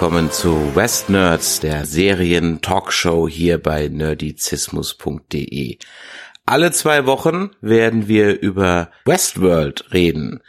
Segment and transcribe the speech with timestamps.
[0.00, 5.76] Willkommen zu West Nerds, der Serien-Talkshow hier bei nerdizismus.de.
[6.46, 10.40] Alle zwei Wochen werden wir über Westworld reden.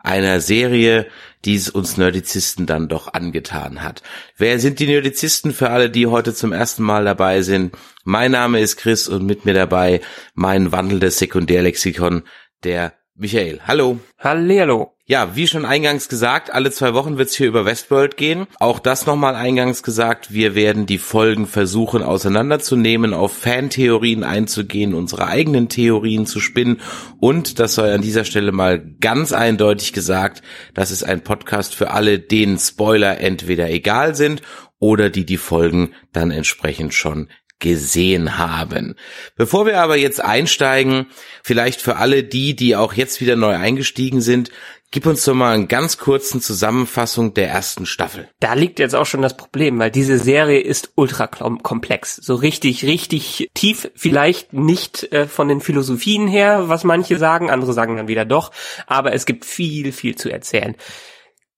[0.00, 1.06] Einer Serie,
[1.46, 4.02] die es uns Nerdizisten dann doch angetan hat.
[4.36, 7.74] Wer sind die Nerdizisten für alle, die heute zum ersten Mal dabei sind?
[8.04, 10.02] Mein Name ist Chris und mit mir dabei
[10.34, 12.24] mein wandelndes Sekundärlexikon,
[12.64, 13.60] der Michael.
[13.66, 14.00] Hallo.
[14.18, 14.94] Hallihallo.
[15.04, 18.46] Ja, wie schon eingangs gesagt, alle zwei Wochen wird es hier über Westworld gehen.
[18.58, 25.26] Auch das nochmal eingangs gesagt, wir werden die Folgen versuchen auseinanderzunehmen, auf Fantheorien einzugehen, unsere
[25.26, 26.80] eigenen Theorien zu spinnen
[27.18, 30.40] und, das soll an dieser Stelle mal ganz eindeutig gesagt,
[30.72, 34.40] das ist ein Podcast für alle, denen Spoiler entweder egal sind
[34.78, 37.28] oder die die Folgen dann entsprechend schon
[37.60, 38.96] gesehen haben.
[39.36, 41.06] Bevor wir aber jetzt einsteigen,
[41.42, 44.50] vielleicht für alle die, die auch jetzt wieder neu eingestiegen sind,
[44.92, 48.28] Gib uns doch mal eine ganz kurzen Zusammenfassung der ersten Staffel.
[48.40, 52.16] Da liegt jetzt auch schon das Problem, weil diese Serie ist ultra komplex.
[52.16, 57.72] So richtig, richtig tief, vielleicht nicht äh, von den Philosophien her, was manche sagen, andere
[57.72, 58.50] sagen dann wieder doch,
[58.88, 60.74] aber es gibt viel, viel zu erzählen.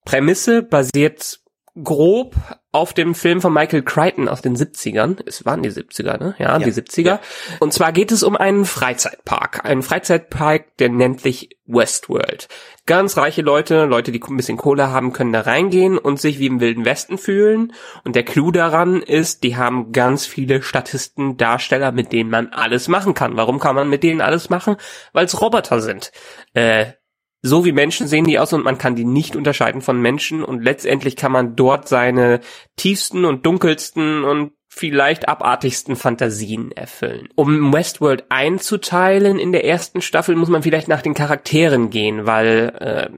[0.05, 1.41] Prämisse basiert
[1.83, 2.35] grob
[2.73, 5.19] auf dem Film von Michael Crichton aus den 70ern.
[5.27, 6.35] Es waren die 70er, ne?
[6.39, 7.03] Ja, ja die 70er.
[7.03, 7.21] Ja.
[7.61, 9.67] Und zwar geht es um einen Freizeitpark.
[9.67, 12.49] Einen Freizeitpark, der nennt sich Westworld.
[12.87, 16.47] Ganz reiche Leute, Leute, die ein bisschen Kohle haben, können da reingehen und sich wie
[16.47, 17.75] im Wilden Westen fühlen.
[18.05, 22.89] Und der Clou daran ist, die haben ganz viele Statisten, Darsteller, mit denen man alles
[22.89, 23.37] machen kann.
[23.37, 24.77] Warum kann man mit denen alles machen?
[25.13, 26.11] Weil es Roboter sind.
[26.55, 26.93] Äh,
[27.43, 30.63] so wie Menschen sehen die aus und man kann die nicht unterscheiden von Menschen und
[30.63, 32.41] letztendlich kann man dort seine
[32.77, 37.29] tiefsten und dunkelsten und vielleicht abartigsten Fantasien erfüllen.
[37.35, 42.73] Um Westworld einzuteilen in der ersten Staffel muss man vielleicht nach den Charakteren gehen, weil
[42.79, 43.11] äh,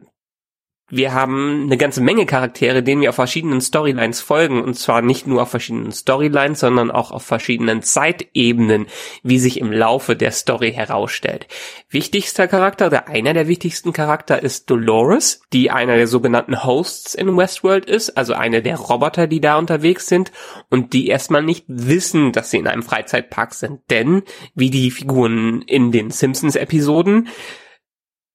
[0.96, 4.62] wir haben eine ganze Menge Charaktere, denen wir auf verschiedenen Storylines folgen.
[4.62, 8.86] Und zwar nicht nur auf verschiedenen Storylines, sondern auch auf verschiedenen Zeitebenen,
[9.24, 11.48] wie sich im Laufe der Story herausstellt.
[11.90, 17.36] Wichtigster Charakter oder einer der wichtigsten Charakter ist Dolores, die einer der sogenannten Hosts in
[17.36, 20.30] Westworld ist, also eine der Roboter, die da unterwegs sind
[20.70, 23.80] und die erstmal nicht wissen, dass sie in einem Freizeitpark sind.
[23.90, 24.22] Denn,
[24.54, 27.28] wie die Figuren in den Simpsons-Episoden,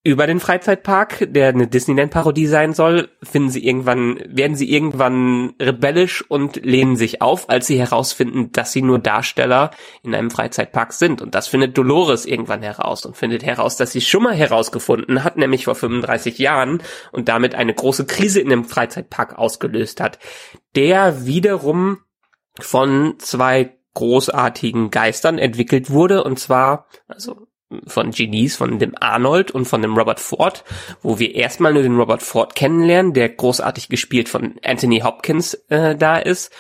[0.02, 6.24] über den Freizeitpark, der eine Disneyland-Parodie sein soll, finden sie irgendwann, werden sie irgendwann rebellisch
[6.30, 9.72] und lehnen sich auf, als sie herausfinden, dass sie nur Darsteller
[10.02, 11.22] in einem Freizeitpark sind.
[11.22, 15.36] Und das findet Dolores irgendwann heraus und findet heraus, dass sie schon mal herausgefunden hat,
[15.36, 20.18] nämlich vor 35 Jahren und damit eine große Krise in dem Freizeitpark ausgelöst hat,
[20.78, 22.00] der wiederum
[22.58, 27.49] von zwei großartigen Geistern entwickelt wurde, und zwar, also
[27.88, 30.64] von Genies, von dem Arnold und von dem Robert Ford,
[31.02, 35.96] wo wir erstmal nur den Robert Ford kennenlernen, der großartig gespielt von Anthony Hopkins äh,
[35.96, 36.52] da ist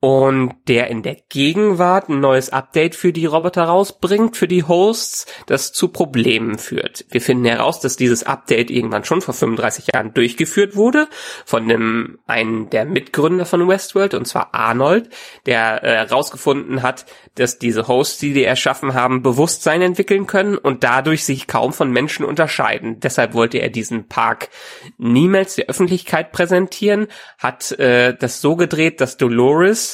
[0.00, 5.26] und der in der Gegenwart ein neues Update für die Roboter rausbringt, für die Hosts,
[5.46, 7.04] das zu Problemen führt.
[7.10, 11.08] Wir finden heraus, dass dieses Update irgendwann schon vor 35 Jahren durchgeführt wurde
[11.44, 15.10] von dem einen der Mitgründer von Westworld, und zwar Arnold,
[15.46, 20.84] der herausgefunden äh, hat, dass diese Hosts, die die erschaffen haben, Bewusstsein entwickeln können und
[20.84, 23.00] dadurch sich kaum von Menschen unterscheiden.
[23.00, 24.48] Deshalb wollte er diesen Park
[24.96, 29.87] niemals der Öffentlichkeit präsentieren, hat äh, das so gedreht, dass Dolores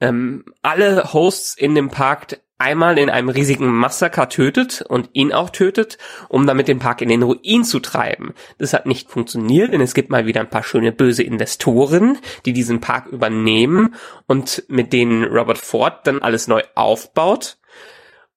[0.00, 5.50] ähm, alle Hosts in dem Park einmal in einem riesigen Massaker tötet und ihn auch
[5.50, 5.98] tötet,
[6.28, 8.34] um damit den Park in den Ruin zu treiben.
[8.58, 12.52] Das hat nicht funktioniert, denn es gibt mal wieder ein paar schöne böse Investoren, die
[12.52, 13.96] diesen Park übernehmen
[14.26, 17.58] und mit denen Robert Ford dann alles neu aufbaut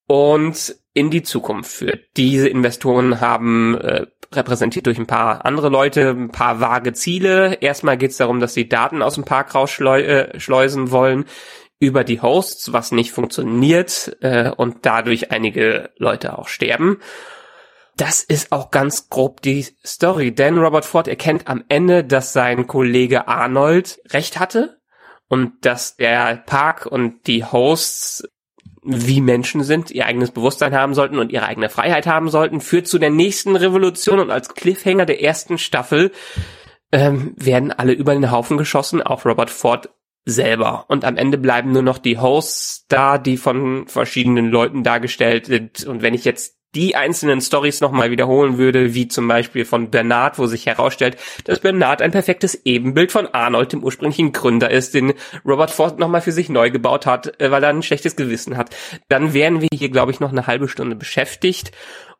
[0.07, 2.05] und in die Zukunft führt.
[2.17, 7.55] Diese Investoren haben äh, repräsentiert durch ein paar andere Leute, ein paar vage Ziele.
[7.61, 11.25] Erstmal geht es darum, dass sie Daten aus dem Park rausschleusen äh, wollen
[11.79, 16.99] über die Hosts, was nicht funktioniert äh, und dadurch einige Leute auch sterben.
[17.97, 22.67] Das ist auch ganz grob die Story, denn Robert Ford erkennt am Ende, dass sein
[22.67, 24.81] Kollege Arnold recht hatte
[25.29, 28.27] und dass der Park und die Hosts
[28.85, 32.87] wie Menschen sind, ihr eigenes Bewusstsein haben sollten und ihre eigene Freiheit haben sollten, führt
[32.87, 36.11] zu der nächsten Revolution und als Cliffhanger der ersten Staffel
[36.91, 39.89] ähm, werden alle über den Haufen geschossen, auch Robert Ford
[40.25, 40.85] selber.
[40.87, 45.85] Und am Ende bleiben nur noch die Hosts da, die von verschiedenen Leuten dargestellt sind.
[45.85, 50.37] Und wenn ich jetzt die einzelnen Stories nochmal wiederholen würde, wie zum Beispiel von Bernard,
[50.37, 55.13] wo sich herausstellt, dass Bernard ein perfektes Ebenbild von Arnold, dem ursprünglichen Gründer ist, den
[55.45, 58.75] Robert Ford nochmal für sich neu gebaut hat, äh, weil er ein schlechtes Gewissen hat,
[59.07, 61.71] dann wären wir hier, glaube ich, noch eine halbe Stunde beschäftigt.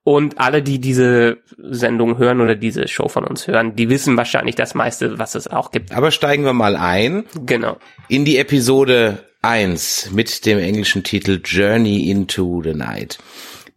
[0.08, 4.54] Und alle, die diese Sendung hören oder diese Show von uns hören, die wissen wahrscheinlich
[4.54, 5.94] das meiste, was es auch gibt.
[5.94, 7.26] Aber steigen wir mal ein.
[7.44, 7.78] Genau.
[8.08, 13.18] In die Episode 1 mit dem englischen Titel Journey into the Night.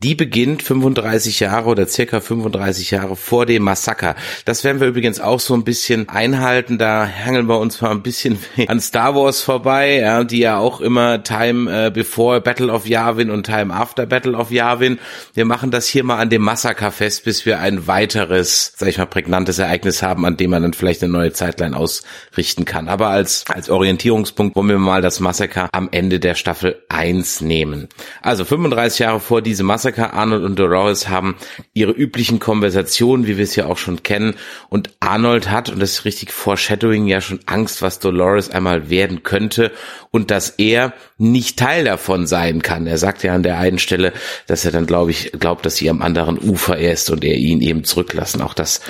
[0.00, 4.14] Die beginnt 35 Jahre oder circa 35 Jahre vor dem Massaker.
[4.44, 6.78] Das werden wir übrigens auch so ein bisschen einhalten.
[6.78, 10.80] Da hangeln wir uns mal ein bisschen an Star Wars vorbei, ja, die ja auch
[10.80, 15.00] immer Time äh, before Battle of Yavin und Time after Battle of Yavin.
[15.34, 18.98] Wir machen das hier mal an dem Massaker fest, bis wir ein weiteres, sag ich
[18.98, 22.86] mal, prägnantes Ereignis haben, an dem man dann vielleicht eine neue Zeitline ausrichten kann.
[22.86, 27.88] Aber als, als Orientierungspunkt wollen wir mal das Massaker am Ende der Staffel 1 nehmen.
[28.22, 30.14] Also 35 Jahre vor diesem Massaker Massaker.
[30.14, 31.37] Arnold und Dolores haben
[31.73, 34.35] ihre üblichen Konversationen, wie wir es ja auch schon kennen.
[34.69, 39.23] Und Arnold hat, und das ist richtig Foreshadowing, ja schon Angst, was Dolores einmal werden
[39.23, 39.73] könnte
[40.11, 42.87] und dass er nicht Teil davon sein kann.
[42.87, 44.12] Er sagt ja an der einen Stelle,
[44.46, 47.61] dass er dann, glaube ich, glaubt, dass sie am anderen Ufer ist und er ihn
[47.61, 48.43] eben zurücklassen.
[48.43, 48.81] Auch das,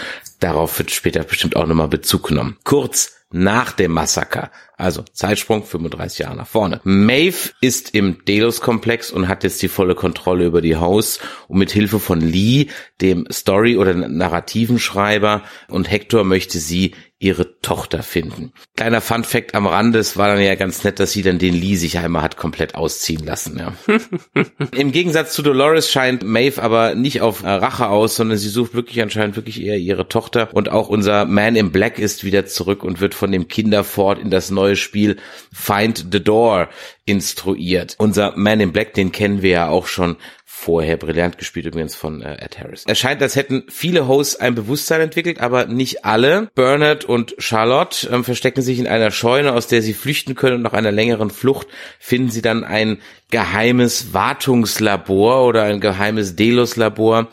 [0.40, 2.56] darauf wird später bestimmt auch nochmal Bezug genommen.
[2.64, 6.80] Kurz nach dem Massaker also Zeitsprung 35 Jahre nach vorne.
[6.84, 11.72] Maeve ist im Delos-Komplex und hat jetzt die volle Kontrolle über die House und mit
[11.72, 12.68] Hilfe von Lee,
[13.00, 18.52] dem Story- oder narrativen Schreiber und Hector möchte sie ihre Tochter finden.
[18.76, 21.54] Kleiner Fun Fact am Rande, es war dann ja ganz nett, dass sie dann den
[21.54, 23.58] Lee sich einmal hat komplett ausziehen lassen.
[23.58, 23.72] Ja.
[24.76, 28.74] Im Gegensatz zu Dolores scheint Maeve aber nicht auf äh, Rache aus, sondern sie sucht
[28.74, 32.84] wirklich anscheinend wirklich eher ihre Tochter und auch unser Man in Black ist wieder zurück
[32.84, 35.16] und wird von dem Kinderfort in das neue neue Spiel
[35.52, 36.68] Find the Door
[37.04, 37.94] instruiert.
[37.98, 40.16] Unser Man in Black, den kennen wir ja auch schon
[40.58, 42.84] vorher brillant gespielt übrigens von äh, Ed Harris.
[42.86, 46.50] Es scheint, als hätten viele Hosts ein Bewusstsein entwickelt, aber nicht alle.
[46.54, 50.62] Bernard und Charlotte ähm, verstecken sich in einer Scheune, aus der sie flüchten können und
[50.62, 51.68] nach einer längeren Flucht
[52.00, 52.98] finden sie dann ein
[53.30, 57.28] geheimes Wartungslabor oder ein geheimes Delos-Labor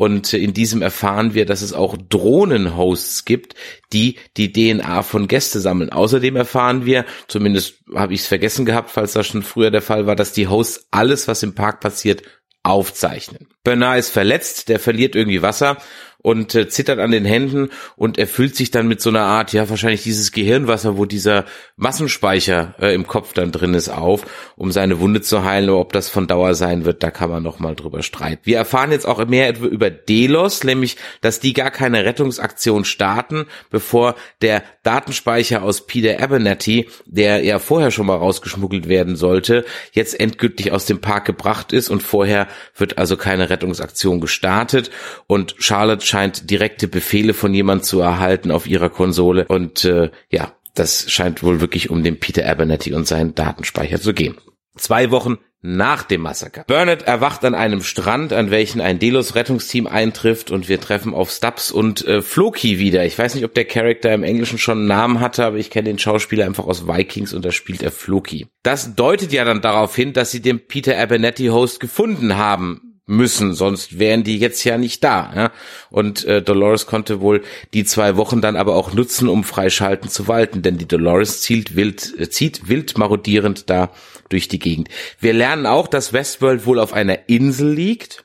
[0.00, 3.54] und in diesem erfahren wir, dass es auch Drohnenhosts gibt,
[3.92, 5.90] die die DNA von Gäste sammeln.
[5.90, 10.06] Außerdem erfahren wir, zumindest habe ich es vergessen gehabt, falls das schon früher der Fall
[10.06, 12.22] war, dass die Hosts alles, was im Park passiert,
[12.62, 13.48] aufzeichnen.
[13.64, 15.78] Bernard ist verletzt, der verliert irgendwie Wasser
[16.22, 19.52] und äh, zittert an den Händen und er füllt sich dann mit so einer Art,
[19.52, 21.44] ja wahrscheinlich dieses Gehirnwasser, wo dieser
[21.76, 24.26] Massenspeicher äh, im Kopf dann drin ist, auf,
[24.56, 25.70] um seine Wunde zu heilen.
[25.70, 28.42] Ob das von Dauer sein wird, da kann man noch mal drüber streiten.
[28.44, 34.14] Wir erfahren jetzt auch mehr über Delos, nämlich, dass die gar keine Rettungsaktion starten, bevor
[34.42, 40.72] der Datenspeicher aus Peter Abernathy, der ja vorher schon mal rausgeschmuggelt werden sollte, jetzt endgültig
[40.72, 44.90] aus dem Park gebracht ist und vorher wird also keine Rettungsaktion gestartet
[45.26, 50.52] und Charlotte scheint direkte Befehle von jemand zu erhalten auf ihrer Konsole und äh, ja,
[50.74, 54.36] das scheint wohl wirklich um den Peter Abernathy und seinen Datenspeicher zu gehen.
[54.76, 56.64] Zwei Wochen nach dem Massaker.
[56.66, 61.70] Burnett erwacht an einem Strand, an welchen ein Delos-Rettungsteam eintrifft und wir treffen auf Stubbs
[61.70, 63.04] und äh, Floki wieder.
[63.04, 65.90] Ich weiß nicht, ob der Charakter im Englischen schon einen Namen hatte, aber ich kenne
[65.90, 68.46] den Schauspieler einfach aus Vikings und da spielt er Floki.
[68.62, 73.98] Das deutet ja dann darauf hin, dass sie den Peter Abernathy-Host gefunden haben müssen, sonst
[73.98, 75.32] wären die jetzt ja nicht da.
[75.34, 75.52] Ja?
[75.90, 77.42] Und äh, Dolores konnte wohl
[77.74, 81.76] die zwei Wochen dann aber auch nutzen, um freischalten zu walten, denn die Dolores zielt
[81.76, 83.90] wild, äh, zieht wild marodierend da
[84.28, 84.88] durch die Gegend.
[85.18, 88.24] Wir lernen auch, dass Westworld wohl auf einer Insel liegt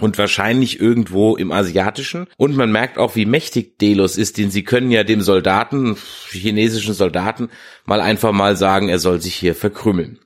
[0.00, 2.26] und wahrscheinlich irgendwo im Asiatischen.
[2.36, 5.96] Und man merkt auch, wie mächtig Delos ist, denn sie können ja dem Soldaten,
[6.30, 7.48] chinesischen Soldaten,
[7.84, 10.20] mal einfach mal sagen, er soll sich hier verkrümmeln.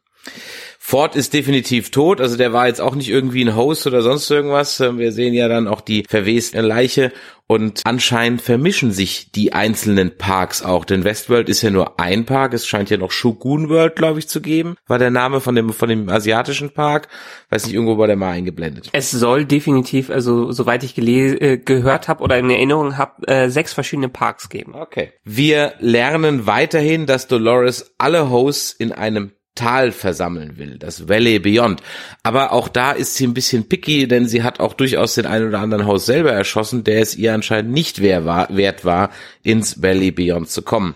[0.82, 4.30] Ford ist definitiv tot, also der war jetzt auch nicht irgendwie ein Host oder sonst
[4.30, 4.80] irgendwas.
[4.80, 7.12] Ähm, wir sehen ja dann auch die verweste Leiche
[7.46, 12.54] und anscheinend vermischen sich die einzelnen Parks auch, denn Westworld ist ja nur ein Park,
[12.54, 15.70] es scheint ja noch Shogun World, glaube ich, zu geben, war der Name von dem,
[15.74, 17.08] von dem asiatischen Park.
[17.50, 18.88] Weiß nicht, irgendwo war der mal eingeblendet.
[18.92, 23.74] Es soll definitiv, also soweit ich äh, gehört habe oder in Erinnerung habe, äh, sechs
[23.74, 24.74] verschiedene Parks geben.
[24.74, 25.12] Okay.
[25.24, 31.82] Wir lernen weiterhin, dass Dolores alle Hosts in einem Tal versammeln will, das Valley Beyond.
[32.22, 35.48] Aber auch da ist sie ein bisschen picky, denn sie hat auch durchaus den einen
[35.48, 39.10] oder anderen Haus selber erschossen, der es ihr anscheinend nicht wert war,
[39.42, 40.94] ins Valley Beyond zu kommen.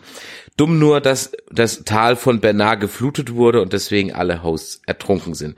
[0.57, 5.57] Dumm nur, dass das Tal von Bernard geflutet wurde und deswegen alle Hosts ertrunken sind.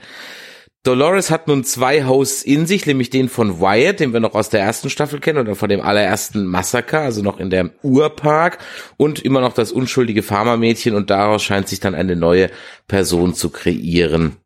[0.86, 4.50] Dolores hat nun zwei Hosts in sich, nämlich den von Wyatt, den wir noch aus
[4.50, 8.58] der ersten Staffel kennen oder von dem allerersten Massaker, also noch in der Urpark
[8.96, 12.50] und immer noch das unschuldige Pharmamädchen und daraus scheint sich dann eine neue
[12.86, 14.36] Person zu kreieren.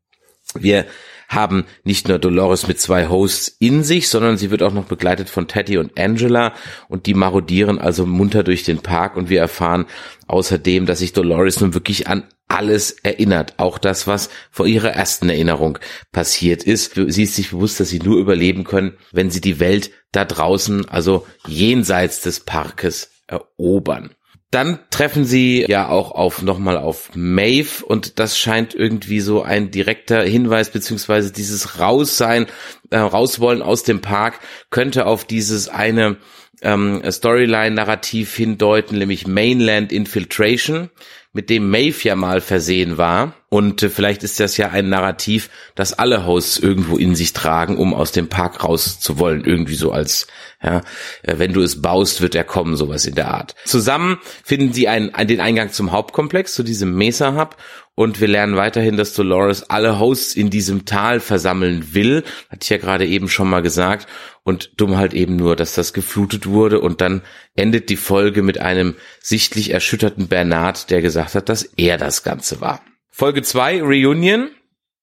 [0.55, 0.87] Wir
[1.31, 5.31] haben nicht nur Dolores mit zwei Hosts in sich, sondern sie wird auch noch begleitet
[5.31, 6.55] von Teddy und Angela
[6.89, 9.87] und die marodieren also munter durch den Park und wir erfahren
[10.27, 15.29] außerdem, dass sich Dolores nun wirklich an alles erinnert, auch das, was vor ihrer ersten
[15.29, 15.79] Erinnerung
[16.11, 16.95] passiert ist.
[16.97, 20.89] Sie ist sich bewusst, dass sie nur überleben können, wenn sie die Welt da draußen,
[20.89, 24.11] also jenseits des Parkes, erobern.
[24.51, 29.71] Dann treffen sie ja auch auf nochmal auf Maeve und das scheint irgendwie so ein
[29.71, 32.47] direkter Hinweis beziehungsweise dieses Raussein,
[32.91, 34.41] äh, rauswollen aus dem Park
[34.71, 36.17] könnte auf dieses eine
[36.63, 40.91] ähm, Storyline-Narrativ hindeuten, nämlich Mainland Infiltration
[41.33, 43.35] mit dem Maeve ja mal versehen war.
[43.49, 47.77] Und äh, vielleicht ist das ja ein Narrativ, das alle Hosts irgendwo in sich tragen,
[47.77, 49.45] um aus dem Park raus zu wollen.
[49.45, 50.27] Irgendwie so als,
[50.63, 50.79] ja,
[51.23, 53.55] äh, wenn du es baust, wird er kommen, sowas in der Art.
[53.65, 57.57] Zusammen finden sie einen, den Eingang zum Hauptkomplex, zu diesem Mesa Hub.
[58.01, 62.25] Und wir lernen weiterhin, dass Dolores alle Hosts in diesem Tal versammeln will.
[62.49, 64.09] Hatte ich ja gerade eben schon mal gesagt.
[64.43, 66.81] Und dumm halt eben nur, dass das geflutet wurde.
[66.81, 67.21] Und dann
[67.57, 72.63] endet die Folge mit einem sichtlich erschütterten Bernard, der gesagt hat, dass er das Ganze
[72.63, 72.81] war.
[73.11, 74.49] Folge 2, Reunion.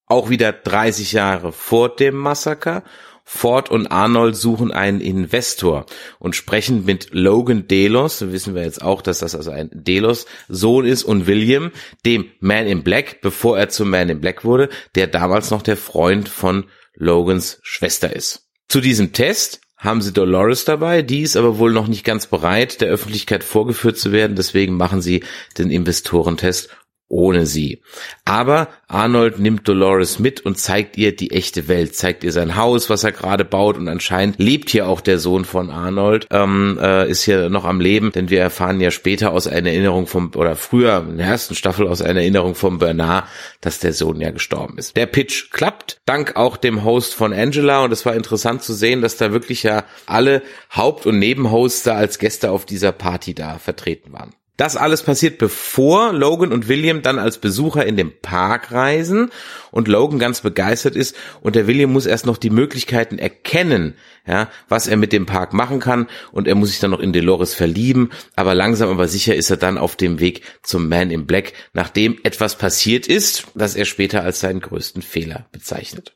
[0.08, 2.84] Auch wieder 30 Jahre vor dem Massaker.
[3.30, 5.86] Ford und Arnold suchen einen Investor
[6.18, 10.28] und sprechen mit Logan Delos, so wissen wir jetzt auch, dass das also ein Delos
[10.48, 11.72] Sohn ist und William,
[12.06, 15.76] dem Man in Black, bevor er zum Man in Black wurde, der damals noch der
[15.76, 18.48] Freund von Logans Schwester ist.
[18.70, 22.80] Zu diesem Test haben sie Dolores dabei, die ist aber wohl noch nicht ganz bereit,
[22.80, 25.26] der Öffentlichkeit vorgeführt zu werden, deswegen machen sie
[25.58, 26.70] den Investorentest
[27.10, 27.82] ohne sie.
[28.26, 32.90] Aber Arnold nimmt Dolores mit und zeigt ihr die echte Welt, zeigt ihr sein Haus,
[32.90, 37.10] was er gerade baut und anscheinend lebt hier auch der Sohn von Arnold, ähm, äh,
[37.10, 40.56] ist hier noch am Leben, denn wir erfahren ja später aus einer Erinnerung vom, oder
[40.56, 43.26] früher in der ersten Staffel aus einer Erinnerung von Bernard,
[43.62, 44.98] dass der Sohn ja gestorben ist.
[44.98, 49.02] Der Pitch klappt, dank auch dem Host von Angela und es war interessant zu sehen,
[49.02, 50.42] dass da wirklich ja alle
[50.76, 54.34] Haupt- und Nebenhosts da als Gäste auf dieser Party da vertreten waren.
[54.58, 59.30] Das alles passiert, bevor Logan und William dann als Besucher in den Park reisen
[59.70, 63.94] und Logan ganz begeistert ist und der William muss erst noch die Möglichkeiten erkennen,
[64.26, 67.14] ja, was er mit dem Park machen kann und er muss sich dann noch in
[67.14, 71.28] Dolores verlieben, aber langsam aber sicher ist er dann auf dem Weg zum Man in
[71.28, 76.16] Black, nachdem etwas passiert ist, das er später als seinen größten Fehler bezeichnet.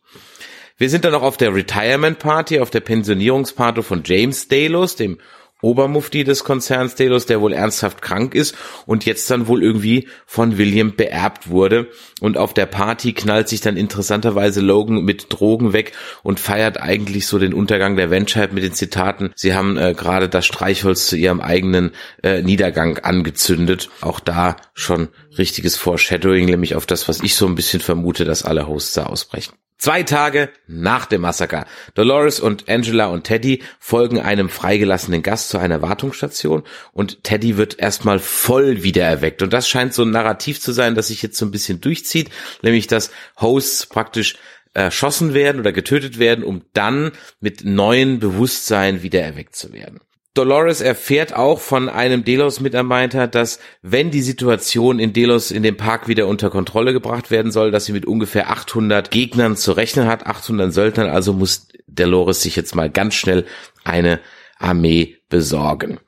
[0.77, 5.19] Wir sind dann noch auf der Retirement Party, auf der Pensionierungsparty von James Delos, dem
[5.61, 10.57] Obermufti des Konzerns Delos, der wohl ernsthaft krank ist und jetzt dann wohl irgendwie von
[10.57, 11.89] William beerbt wurde.
[12.19, 17.27] Und auf der Party knallt sich dann interessanterweise Logan mit Drogen weg und feiert eigentlich
[17.27, 21.15] so den Untergang der Menschheit mit den Zitaten, sie haben äh, gerade das Streichholz zu
[21.15, 21.91] ihrem eigenen
[22.23, 23.89] äh, Niedergang angezündet.
[24.01, 28.43] Auch da schon richtiges Foreshadowing, nämlich auf das, was ich so ein bisschen vermute, dass
[28.43, 29.53] alle Hosts da ausbrechen.
[29.81, 31.65] Zwei Tage nach dem Massaker.
[31.95, 36.61] Dolores und Angela und Teddy folgen einem freigelassenen Gast zu einer Wartungsstation
[36.93, 39.41] und Teddy wird erstmal voll wiedererweckt.
[39.41, 42.29] Und das scheint so ein Narrativ zu sein, das sich jetzt so ein bisschen durchzieht,
[42.61, 43.09] nämlich dass
[43.39, 44.35] Hosts praktisch
[44.75, 49.99] erschossen werden oder getötet werden, um dann mit neuen Bewusstsein wiedererweckt zu werden.
[50.33, 56.07] Dolores erfährt auch von einem Delos-Mitarbeiter, dass wenn die Situation in Delos in dem Park
[56.07, 60.25] wieder unter Kontrolle gebracht werden soll, dass sie mit ungefähr 800 Gegnern zu rechnen hat,
[60.25, 63.45] 800 Söldnern, also muss Dolores sich jetzt mal ganz schnell
[63.83, 64.21] eine
[64.57, 65.99] Armee besorgen.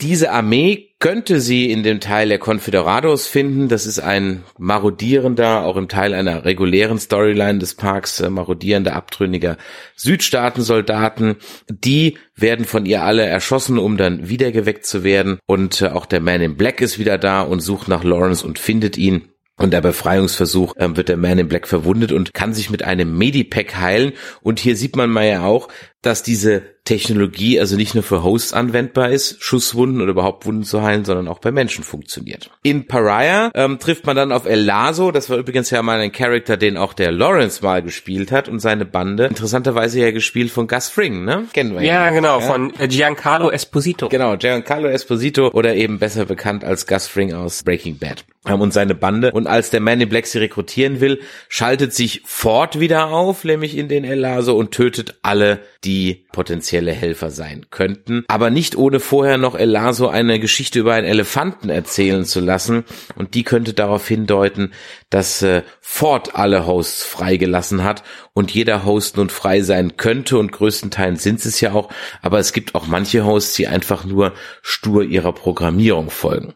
[0.00, 3.68] Diese Armee könnte sie in dem Teil der Confederados finden.
[3.68, 9.56] Das ist ein marodierender, auch im Teil einer regulären Storyline des Parks, äh, marodierender, abtrünniger
[9.96, 11.36] Südstaatensoldaten.
[11.68, 15.38] Die werden von ihr alle erschossen, um dann wiedergeweckt zu werden.
[15.46, 18.58] Und äh, auch der Man in Black ist wieder da und sucht nach Lawrence und
[18.58, 19.30] findet ihn.
[19.60, 23.16] Und der Befreiungsversuch äh, wird der Man in Black verwundet und kann sich mit einem
[23.16, 24.12] Medipack heilen.
[24.42, 25.68] Und hier sieht man mal ja auch,
[26.02, 30.82] dass diese Technologie also nicht nur für Hosts anwendbar ist, Schusswunden oder überhaupt Wunden zu
[30.82, 32.50] heilen, sondern auch bei Menschen funktioniert.
[32.62, 36.10] In Pariah ähm, trifft man dann auf El Lazo, das war übrigens ja mal ein
[36.10, 40.66] Charakter, den auch der Lawrence mal gespielt hat und seine Bande, interessanterweise ja gespielt von
[40.68, 41.44] Gus Fring, ne?
[41.52, 42.14] Kennen wir Ja, ihn.
[42.14, 42.46] genau, ja?
[42.46, 44.08] von Giancarlo Esposito.
[44.08, 48.72] Genau, Giancarlo Esposito oder eben besser bekannt als Gus Fring aus Breaking Bad ähm, und
[48.72, 49.32] seine Bande.
[49.32, 53.76] Und als der Man in Black sie rekrutieren will, schaltet sich Ford wieder auf, nämlich
[53.76, 58.24] in den El Lazo und tötet alle, die die potenzielle Helfer sein könnten.
[58.28, 62.84] Aber nicht ohne vorher noch Elaso eine Geschichte über einen Elefanten erzählen zu lassen.
[63.16, 64.72] Und die könnte darauf hindeuten,
[65.08, 68.04] dass äh, Ford alle Hosts freigelassen hat
[68.34, 71.90] und jeder Host nun frei sein könnte und größtenteils sind es ja auch.
[72.22, 74.32] Aber es gibt auch manche Hosts, die einfach nur
[74.62, 76.54] stur ihrer Programmierung folgen.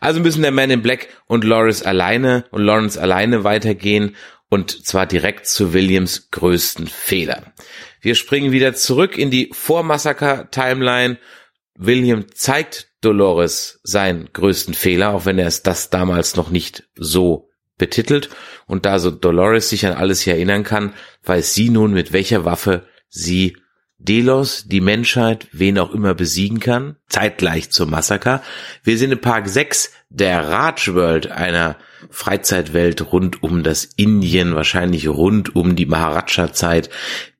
[0.00, 4.16] Also müssen der Man in Black und Lawrence alleine und Lawrence alleine weitergehen
[4.48, 7.52] und zwar direkt zu Williams größten Fehler.
[8.06, 11.18] Wir springen wieder zurück in die Vormassaker-Timeline.
[11.74, 17.50] William zeigt Dolores seinen größten Fehler, auch wenn er es das damals noch nicht so
[17.78, 18.30] betitelt.
[18.68, 20.94] Und da so Dolores sich an alles hier erinnern kann,
[21.24, 23.56] weiß sie nun, mit welcher Waffe sie
[24.06, 28.42] Delos, die Menschheit, wen auch immer besiegen kann, zeitgleich zum Massaker.
[28.82, 31.76] Wir sind in Park 6 der Raj World, einer
[32.10, 36.88] Freizeitwelt rund um das Indien, wahrscheinlich rund um die Maharaja-Zeit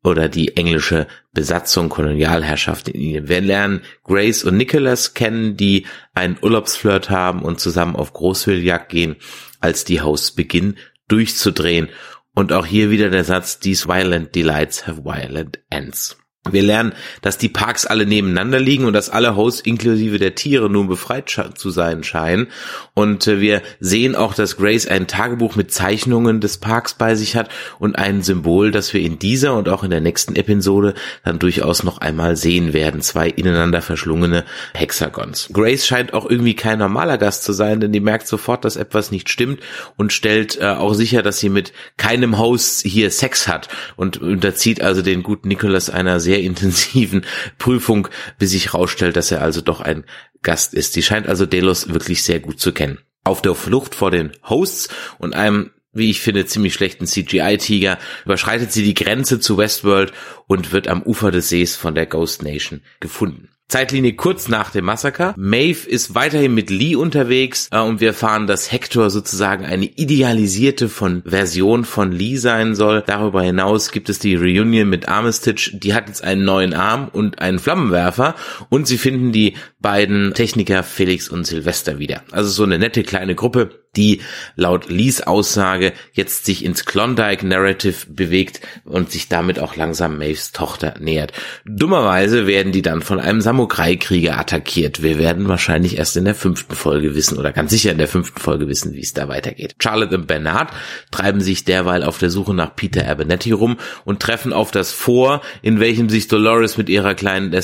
[0.02, 3.28] oder die englische Besatzung, Kolonialherrschaft in Indien.
[3.28, 9.16] Wir lernen Grace und Nicholas kennen, die einen Urlaubsflirt haben und zusammen auf Großwildjagd gehen,
[9.60, 10.76] als die Hosts beginnen
[11.08, 11.88] durchzudrehen.
[12.34, 16.16] Und auch hier wieder der Satz, these violent delights have violent ends.
[16.52, 20.70] Wir lernen, dass die Parks alle nebeneinander liegen und dass alle Hosts inklusive der Tiere
[20.70, 22.48] nun befreit zu sein scheinen.
[22.94, 27.36] Und äh, wir sehen auch, dass Grace ein Tagebuch mit Zeichnungen des Parks bei sich
[27.36, 27.48] hat
[27.78, 31.82] und ein Symbol, das wir in dieser und auch in der nächsten Episode dann durchaus
[31.82, 33.00] noch einmal sehen werden.
[33.00, 35.48] Zwei ineinander verschlungene Hexagons.
[35.52, 39.10] Grace scheint auch irgendwie kein normaler Gast zu sein, denn die merkt sofort, dass etwas
[39.10, 39.60] nicht stimmt
[39.96, 44.80] und stellt äh, auch sicher, dass sie mit keinem Host hier Sex hat und unterzieht
[44.80, 47.24] also den guten Nicholas einer sehr sehr intensiven
[47.58, 50.04] Prüfung, bis sich herausstellt, dass er also doch ein
[50.42, 50.96] Gast ist.
[50.96, 52.98] Die scheint also Delos wirklich sehr gut zu kennen.
[53.24, 54.88] Auf der Flucht vor den Hosts
[55.18, 60.12] und einem wie ich finde, ziemlich schlechten CGI-Tiger, überschreitet sie die Grenze zu Westworld
[60.46, 63.48] und wird am Ufer des Sees von der Ghost Nation gefunden.
[63.68, 65.34] Zeitlinie kurz nach dem Massaker.
[65.36, 70.88] Maeve ist weiterhin mit Lee unterwegs äh, und wir erfahren, dass Hector sozusagen eine idealisierte
[70.88, 73.02] von Version von Lee sein soll.
[73.04, 75.72] Darüber hinaus gibt es die Reunion mit Armitage.
[75.74, 78.36] Die hat jetzt einen neuen Arm und einen Flammenwerfer
[78.68, 82.22] und sie finden die beiden Techniker Felix und Sylvester wieder.
[82.30, 84.20] Also so eine nette kleine Gruppe die
[84.54, 90.52] laut Lees Aussage jetzt sich ins Klondike Narrative bewegt und sich damit auch langsam Maves
[90.52, 91.32] Tochter nähert.
[91.64, 95.02] Dummerweise werden die dann von einem Samurai-Krieger attackiert.
[95.02, 98.40] Wir werden wahrscheinlich erst in der fünften Folge wissen oder ganz sicher in der fünften
[98.40, 99.76] Folge wissen, wie es da weitergeht.
[99.80, 100.70] Charlotte und Bernard
[101.10, 105.40] treiben sich derweil auf der Suche nach Peter Abernethy rum und treffen auf das Vor,
[105.62, 107.54] in welchem sich Dolores mit ihrer kleinen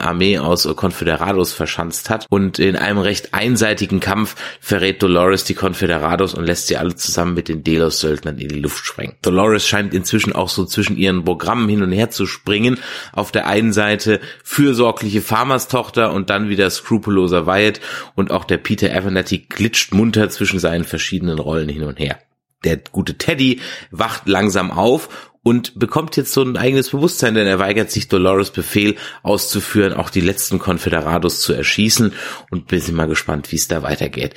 [0.00, 6.34] Armee aus Confederados verschanzt hat und in einem recht einseitigen Kampf verrät Dolores die Confederados
[6.34, 9.16] und lässt sie alle zusammen mit den Delos-Söldnern in die Luft sprengen.
[9.22, 12.78] Dolores scheint inzwischen auch so zwischen ihren Programmen hin und her zu springen.
[13.12, 17.80] Auf der einen Seite fürsorgliche Farmers-Tochter und dann wieder skrupelloser Wyatt
[18.14, 22.18] und auch der Peter Abernathy glitscht munter zwischen seinen verschiedenen Rollen hin und her.
[22.64, 25.08] Der gute Teddy wacht langsam auf
[25.46, 30.10] und bekommt jetzt so ein eigenes Bewusstsein, denn er weigert sich Dolores Befehl auszuführen, auch
[30.10, 32.14] die letzten Confederados zu erschießen
[32.50, 34.34] und bin mal gespannt, wie es da weitergeht.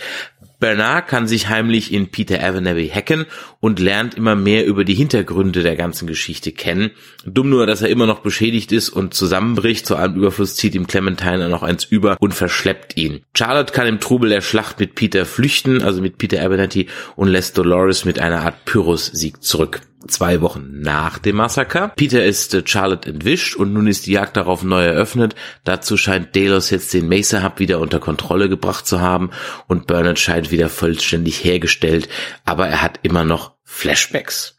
[0.59, 3.25] Bernard kann sich heimlich in Peter Abernathy hacken
[3.61, 6.91] und lernt immer mehr über die Hintergründe der ganzen Geschichte kennen.
[7.25, 9.85] Dumm nur, dass er immer noch beschädigt ist und zusammenbricht.
[9.85, 13.21] Zu allem Überfluss zieht ihm Clementine noch eins über und verschleppt ihn.
[13.33, 17.57] Charlotte kann im Trubel der Schlacht mit Peter flüchten, also mit Peter Abernathy, und lässt
[17.57, 21.89] Dolores mit einer Art Pyrrhus-Sieg zurück zwei Wochen nach dem Massaker.
[21.95, 25.35] Peter ist äh, Charlotte entwischt und nun ist die Jagd darauf neu eröffnet.
[25.63, 29.31] Dazu scheint Delos jetzt den Mesa Hub wieder unter Kontrolle gebracht zu haben
[29.67, 32.09] und Bernard scheint wieder vollständig hergestellt,
[32.45, 34.55] aber er hat immer noch Flashbacks.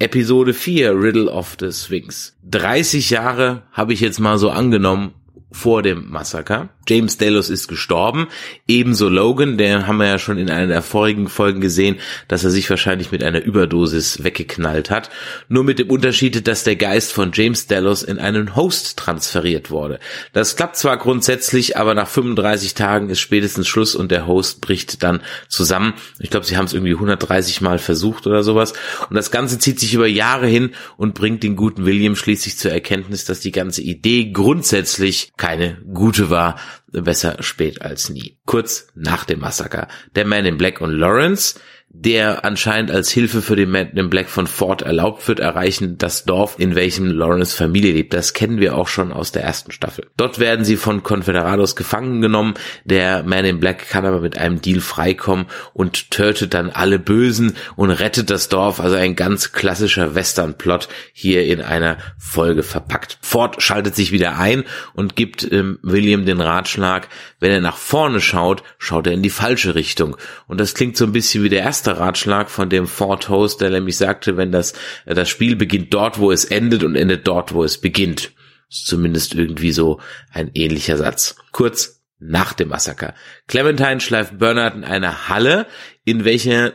[0.00, 2.36] Episode 4 Riddle of the Sphinx.
[2.44, 5.14] 30 Jahre habe ich jetzt mal so angenommen
[5.50, 6.68] vor dem Massaker.
[6.88, 8.28] James Delos ist gestorben.
[8.66, 11.96] Ebenso Logan, der haben wir ja schon in einer der vorigen Folgen gesehen,
[12.28, 15.10] dass er sich wahrscheinlich mit einer Überdosis weggeknallt hat.
[15.48, 19.98] Nur mit dem Unterschied, dass der Geist von James Delos in einen Host transferiert wurde.
[20.32, 25.02] Das klappt zwar grundsätzlich, aber nach 35 Tagen ist spätestens Schluss und der Host bricht
[25.02, 25.94] dann zusammen.
[26.18, 28.72] Ich glaube, sie haben es irgendwie 130 Mal versucht oder sowas.
[29.08, 32.72] Und das Ganze zieht sich über Jahre hin und bringt den guten William schließlich zur
[32.72, 38.38] Erkenntnis, dass die ganze Idee grundsätzlich keine gute war besser spät als nie.
[38.46, 39.88] Kurz nach dem Massaker.
[40.14, 41.58] Der Man in Black und Lawrence
[41.90, 46.24] der anscheinend als Hilfe für den Man in Black von Ford erlaubt wird, erreichen das
[46.24, 48.12] Dorf, in welchem Lawrence Familie lebt.
[48.12, 50.06] Das kennen wir auch schon aus der ersten Staffel.
[50.16, 52.54] Dort werden sie von Confederados gefangen genommen.
[52.84, 57.56] Der Man in Black kann aber mit einem Deal freikommen und tötet dann alle Bösen
[57.74, 58.80] und rettet das Dorf.
[58.80, 63.18] Also ein ganz klassischer Western-Plot hier in einer Folge verpackt.
[63.22, 67.08] Ford schaltet sich wieder ein und gibt ähm, William den Ratschlag,
[67.40, 70.16] wenn er nach vorne schaut, schaut er in die falsche Richtung.
[70.46, 73.70] Und das klingt so ein bisschen wie der erste Ratschlag von dem Ford Host, der
[73.70, 74.72] nämlich sagte, wenn das,
[75.04, 78.32] äh, das Spiel beginnt dort, wo es endet und endet dort, wo es beginnt.
[78.70, 80.00] Ist zumindest irgendwie so
[80.32, 81.36] ein ähnlicher Satz.
[81.52, 83.14] Kurz nach dem Massaker.
[83.46, 85.66] Clementine schleift Bernard in eine Halle,
[86.04, 86.72] in welcher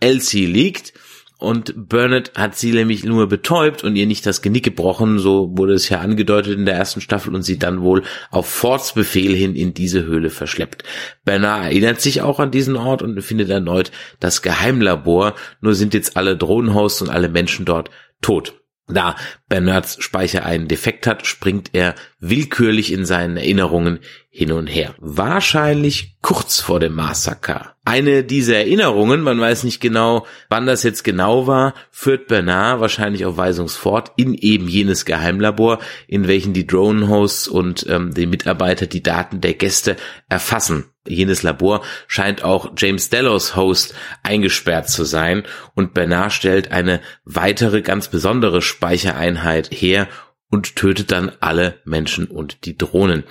[0.00, 0.94] Elsie liegt
[1.38, 5.74] und Burnett hat sie nämlich nur betäubt und ihr nicht das Genick gebrochen, so wurde
[5.74, 9.56] es ja angedeutet in der ersten Staffel und sie dann wohl auf Fords Befehl hin
[9.56, 10.84] in diese Höhle verschleppt.
[11.24, 16.16] Bernard erinnert sich auch an diesen Ort und findet erneut das Geheimlabor, nur sind jetzt
[16.16, 18.54] alle Drohnenhosts und alle Menschen dort tot.
[18.86, 19.16] Da
[19.48, 24.00] Bernards Speicher einen Defekt hat, springt er willkürlich in seinen Erinnerungen
[24.36, 24.96] hin und her.
[24.98, 27.76] Wahrscheinlich kurz vor dem Massaker.
[27.84, 33.26] Eine dieser Erinnerungen, man weiß nicht genau, wann das jetzt genau war, führt Bernard wahrscheinlich
[33.26, 39.04] auf Weisungsfort in eben jenes Geheimlabor, in welchen die Drone-Hosts und ähm, die Mitarbeiter die
[39.04, 39.96] Daten der Gäste
[40.28, 45.42] erfassen jenes Labor scheint auch James Delos Host eingesperrt zu sein
[45.74, 50.08] und Bernard stellt eine weitere ganz besondere Speichereinheit her
[50.54, 53.24] und tötet dann alle Menschen und die Drohnen.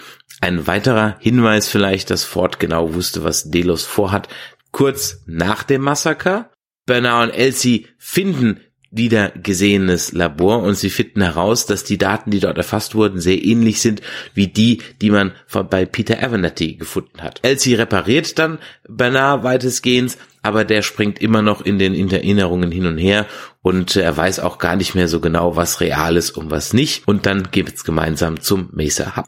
[0.43, 4.27] Ein weiterer Hinweis vielleicht, dass Ford genau wusste, was Delos vorhat.
[4.73, 6.49] Kurz nach dem Massaker
[6.85, 8.59] Bernard und Elsie finden
[8.91, 13.41] wieder gesehenes Labor und sie finden heraus, dass die Daten, die dort erfasst wurden, sehr
[13.41, 14.01] ähnlich sind
[14.33, 15.31] wie die, die man
[15.69, 17.39] bei Peter Abernathy gefunden hat.
[17.43, 22.97] Elsie repariert dann Bernard weitestgehend, aber der springt immer noch in den Erinnerungen hin und
[22.97, 23.27] her
[23.61, 27.07] und er weiß auch gar nicht mehr so genau, was real ist und was nicht.
[27.07, 29.27] Und dann geht es gemeinsam zum Mesa Hub.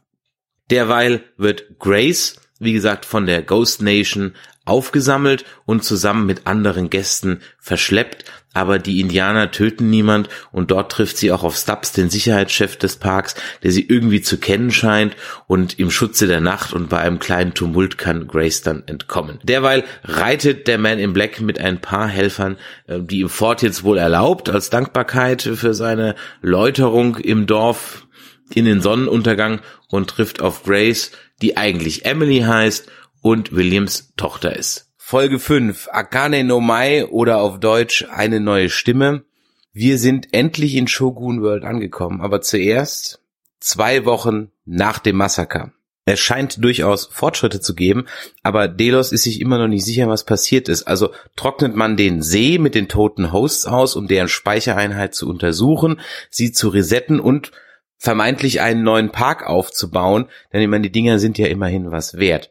[0.71, 4.33] Derweil wird Grace, wie gesagt, von der Ghost Nation
[4.65, 8.25] aufgesammelt und zusammen mit anderen Gästen verschleppt,
[8.55, 12.95] aber die Indianer töten niemand und dort trifft sie auch auf Stubbs, den Sicherheitschef des
[12.95, 17.19] Parks, der sie irgendwie zu kennen scheint und im Schutze der Nacht und bei einem
[17.19, 19.39] kleinen Tumult kann Grace dann entkommen.
[19.43, 23.83] Derweil reitet der Man in Black mit ein paar Helfern, äh, die ihm Fort jetzt
[23.83, 28.04] wohl erlaubt, als Dankbarkeit für seine Läuterung im Dorf
[28.53, 32.87] in den Sonnenuntergang und trifft auf Grace, die eigentlich Emily heißt
[33.21, 34.93] und Williams Tochter ist.
[34.97, 39.23] Folge 5, Akane no Mai oder auf Deutsch eine neue Stimme.
[39.71, 43.21] Wir sind endlich in Shogun World angekommen, aber zuerst
[43.59, 45.71] zwei Wochen nach dem Massaker.
[46.05, 48.05] Es scheint durchaus Fortschritte zu geben,
[48.43, 50.83] aber Delos ist sich immer noch nicht sicher, was passiert ist.
[50.83, 55.99] Also trocknet man den See mit den toten Hosts aus, um deren Speichereinheit zu untersuchen,
[56.29, 57.51] sie zu resetten und
[57.97, 62.49] vermeintlich einen neuen Park aufzubauen, denn ich meine, die Dinger sind ja immerhin was wert.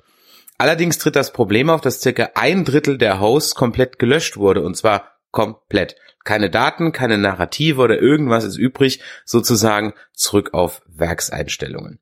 [0.59, 4.77] Allerdings tritt das Problem auf, dass circa ein Drittel der Hosts komplett gelöscht wurde und
[4.77, 5.97] zwar komplett.
[6.25, 11.99] Keine Daten, keine Narrative oder irgendwas ist übrig, sozusagen zurück auf Werkseinstellungen.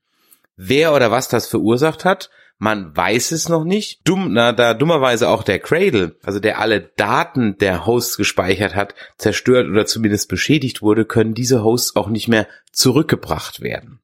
[0.56, 2.30] Wer oder was das verursacht hat,
[2.62, 4.02] man weiß es noch nicht.
[4.04, 8.94] Dumm, na, da dummerweise auch der Cradle, also der alle Daten der Hosts gespeichert hat,
[9.18, 13.98] zerstört oder zumindest beschädigt wurde, können diese Hosts auch nicht mehr zurückgebracht werden.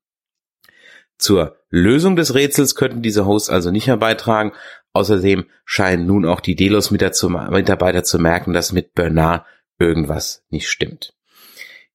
[1.19, 4.53] Zur Lösung des Rätsels könnten diese Hosts also nicht mehr beitragen.
[4.93, 9.47] Außerdem scheinen nun auch die Delos-Mitarbeiter zu merken, dass mit Bernard
[9.79, 11.15] irgendwas nicht stimmt.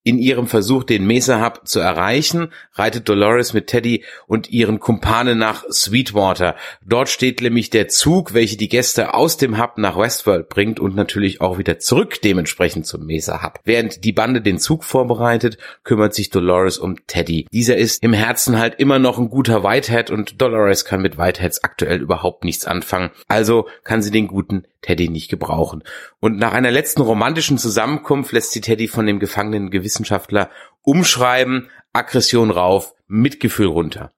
[0.05, 5.37] In ihrem Versuch, den Mesa Hub zu erreichen, reitet Dolores mit Teddy und ihren Kumpanen
[5.37, 6.57] nach Sweetwater.
[6.85, 10.93] Dort steht nämlich der Zug, welcher die Gäste aus dem Hub nach Westworld bringt und
[10.93, 13.61] natürlich auch wieder zurück dementsprechend zum Mesa Hub.
[13.63, 17.47] Während die Bande den Zug vorbereitet, kümmert sich Dolores um Teddy.
[17.53, 21.63] Dieser ist im Herzen halt immer noch ein guter Whitehead und Dolores kann mit Whiteheads
[21.63, 23.11] aktuell überhaupt nichts anfangen.
[23.29, 25.83] Also kann sie den guten Teddy nicht gebrauchen.
[26.19, 32.51] Und nach einer letzten romantischen Zusammenkunft lässt sie Teddy von dem gefangenen Wissenschaftler umschreiben, Aggression
[32.51, 34.11] rauf, Mitgefühl runter.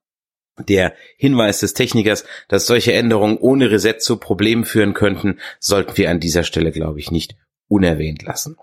[0.57, 6.09] Der Hinweis des Technikers, dass solche Änderungen ohne Reset zu Problemen führen könnten, sollten wir
[6.09, 7.35] an dieser Stelle, glaube ich, nicht
[7.67, 8.57] unerwähnt lassen.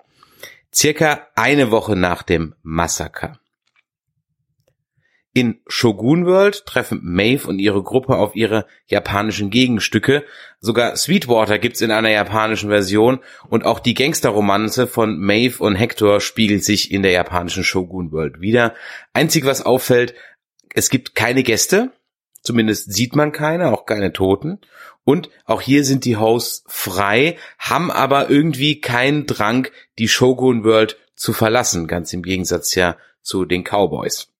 [0.75, 3.42] Circa eine Woche nach dem Massaker
[5.35, 10.25] in Shogun World treffen Maeve und ihre Gruppe auf ihre japanischen Gegenstücke.
[10.61, 16.21] Sogar Sweetwater gibt's in einer japanischen Version und auch die Gangsterromanze von Maeve und Hector
[16.21, 18.75] spiegelt sich in der japanischen Shogun World wieder.
[19.15, 20.15] Einzig was auffällt,
[20.75, 21.93] es gibt keine Gäste.
[22.43, 24.59] Zumindest sieht man keine, auch keine Toten.
[25.05, 29.69] Und auch hier sind die Hosts frei, haben aber irgendwie keinen Drang,
[29.99, 34.32] die Shogun World zu verlassen, ganz im Gegensatz ja zu den Cowboys.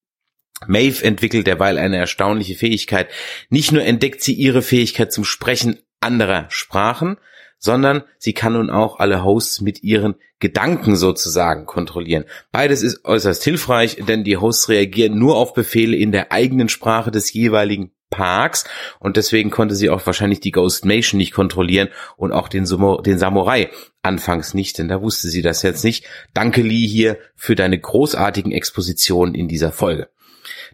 [0.67, 3.09] Maeve entwickelt derweil eine erstaunliche Fähigkeit.
[3.51, 7.17] Nicht nur entdeckt sie ihre Fähigkeit zum Sprechen anderer Sprachen,
[7.59, 12.25] sondern sie kann nun auch alle Hosts mit ihren Gedanken sozusagen kontrollieren.
[12.51, 17.13] Beides ist äußerst hilfreich, denn die Hosts reagieren nur auf Befehle in der eigenen Sprache
[17.13, 18.65] des jeweiligen Parks
[18.99, 23.01] und deswegen konnte sie auch wahrscheinlich die Ghost Nation nicht kontrollieren und auch den, Sumo,
[23.01, 23.71] den Samurai
[24.03, 26.05] anfangs nicht, denn da wusste sie das jetzt nicht.
[26.35, 30.09] Danke Lee hier für deine großartigen Expositionen in dieser Folge.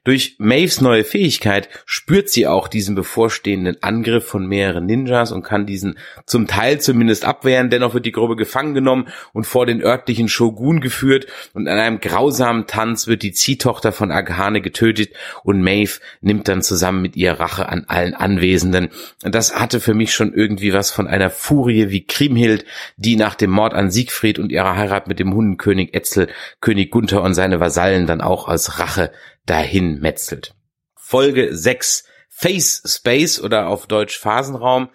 [0.04, 5.66] Durch Maves neue Fähigkeit spürt sie auch diesen bevorstehenden Angriff von mehreren Ninjas und kann
[5.66, 7.70] diesen zum Teil zumindest abwehren.
[7.70, 12.00] Dennoch wird die Gruppe gefangen genommen und vor den örtlichen Shogun geführt und an einem
[12.00, 17.32] grausamen Tanz wird die Ziehtochter von Agahane getötet und Maeve nimmt dann zusammen mit ihr
[17.32, 18.88] Rache an allen Anwesenden.
[19.22, 22.64] Das hatte für mich schon irgendwie was von einer Furie wie Kriemhild,
[22.96, 26.28] die nach dem Mord an Siegfried und ihrer Heirat mit dem Hundenkönig Etzel
[26.60, 29.10] König Gunther und seine Vasallen dann auch als Rache
[29.48, 30.54] dahin metzelt.
[30.94, 34.90] Folge 6 Face Space oder auf Deutsch Phasenraum.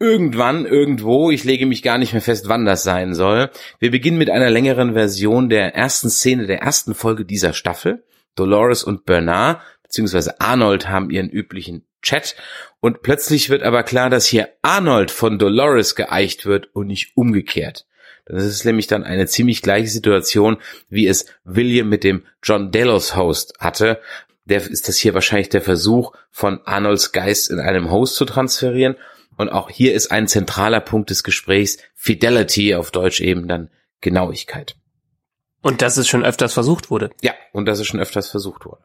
[0.00, 3.50] Irgendwann, irgendwo, ich lege mich gar nicht mehr fest, wann das sein soll.
[3.78, 8.04] Wir beginnen mit einer längeren Version der ersten Szene der ersten Folge dieser Staffel.
[8.34, 9.60] Dolores und Bernard
[9.94, 12.34] beziehungsweise Arnold haben ihren üblichen Chat
[12.80, 17.86] und plötzlich wird aber klar, dass hier Arnold von Dolores geeicht wird und nicht umgekehrt.
[18.26, 20.56] Das ist nämlich dann eine ziemlich gleiche Situation,
[20.88, 24.00] wie es William mit dem John Delos Host hatte.
[24.46, 28.96] Der ist das hier wahrscheinlich der Versuch, von Arnolds Geist in einem Host zu transferieren.
[29.36, 34.76] Und auch hier ist ein zentraler Punkt des Gesprächs Fidelity, auf Deutsch eben dann Genauigkeit.
[35.60, 37.10] Und dass es schon öfters versucht wurde.
[37.22, 38.84] Ja, und dass es schon öfters versucht wurde.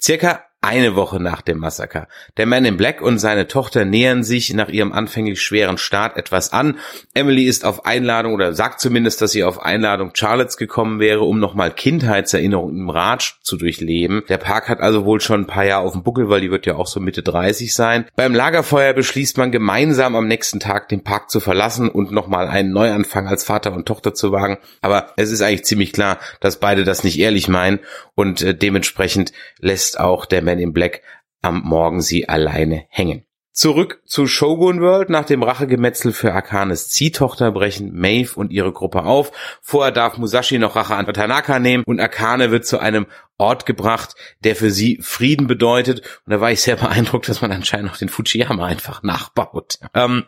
[0.00, 2.06] Circa eine Woche nach dem Massaker.
[2.36, 6.52] Der Man in Black und seine Tochter nähern sich nach ihrem anfänglich schweren Start etwas
[6.52, 6.78] an.
[7.14, 11.38] Emily ist auf Einladung oder sagt zumindest, dass sie auf Einladung Charlottes gekommen wäre, um
[11.38, 14.22] nochmal Kindheitserinnerungen im Ratsch zu durchleben.
[14.28, 16.66] Der Park hat also wohl schon ein paar Jahre auf dem Buckel, weil die wird
[16.66, 18.04] ja auch so Mitte 30 sein.
[18.14, 22.72] Beim Lagerfeuer beschließt man gemeinsam am nächsten Tag den Park zu verlassen und nochmal einen
[22.72, 24.58] Neuanfang als Vater und Tochter zu wagen.
[24.82, 27.80] Aber es ist eigentlich ziemlich klar, dass beide das nicht ehrlich meinen
[28.14, 31.02] und äh, dementsprechend lässt auch der Man in Black
[31.42, 33.24] am Morgen sie alleine hängen.
[33.52, 35.10] Zurück zu Shogun World.
[35.10, 39.32] Nach dem Rachegemetzel für Akanes Ziehtochter brechen Maeve und ihre Gruppe auf.
[39.60, 43.06] Vorher darf Musashi noch Rache an Tanaka nehmen und Akane wird zu einem
[43.38, 46.00] Ort gebracht, der für sie Frieden bedeutet.
[46.24, 49.78] Und da war ich sehr beeindruckt, dass man anscheinend auch den Fujiyama einfach nachbaut.
[49.94, 50.24] Ähm,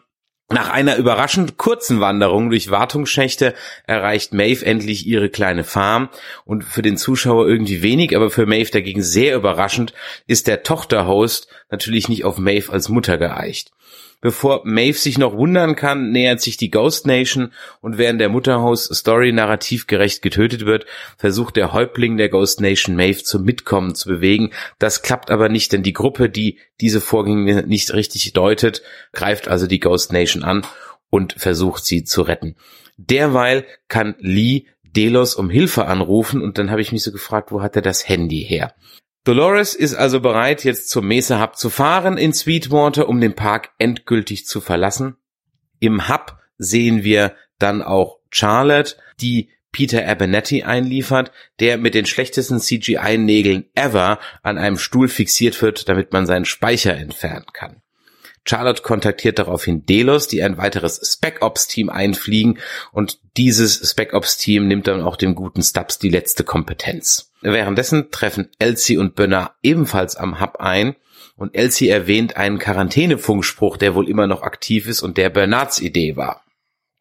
[0.53, 3.55] nach einer überraschend kurzen Wanderung durch Wartungsschächte
[3.87, 6.09] erreicht Maeve endlich ihre kleine Farm
[6.45, 9.93] und für den Zuschauer irgendwie wenig, aber für Maeve dagegen sehr überraschend
[10.27, 13.73] ist der Tochterhost natürlich nicht auf Maeve als Mutter geeicht.
[14.23, 18.85] Bevor Maeve sich noch wundern kann, nähert sich die Ghost Nation und während der Mutterhaus
[18.85, 20.87] Story narrativ gerecht getötet wird,
[21.19, 24.53] versucht der Häuptling der Ghost Nation Maeve zum Mitkommen zu bewegen.
[24.79, 28.83] Das klappt aber nicht, denn die Gruppe, die diese Vorgänge nicht richtig deutet,
[29.13, 30.65] greift also die Ghost Nation an
[31.11, 32.55] und versucht sie zu retten.
[32.97, 37.61] Derweil kann Lee Delos um Hilfe anrufen und dann habe ich mich so gefragt, wo
[37.61, 38.73] hat er das Handy her?
[39.25, 43.71] Dolores ist also bereit, jetzt zum Mesa Hub zu fahren in Sweetwater, um den Park
[43.79, 45.17] endgültig zu verlassen.
[45.79, 52.61] Im Hub sehen wir dann auch Charlotte, die Peter Abernethy einliefert, der mit den schlechtesten
[52.61, 57.82] CGI-Nägeln ever an einem Stuhl fixiert wird, damit man seinen Speicher entfernen kann.
[58.45, 62.59] Charlotte kontaktiert daraufhin Delos, die ein weiteres Spec Ops Team einfliegen
[62.93, 67.31] und dieses Spec Ops Team nimmt dann auch dem guten Stubbs die letzte Kompetenz.
[67.41, 70.97] Währenddessen treffen Elsie und Bernard ebenfalls am Hub ein
[71.37, 76.17] und Elsie erwähnt einen Quarantänefunkspruch, der wohl immer noch aktiv ist und der Bernards Idee
[76.17, 76.43] war.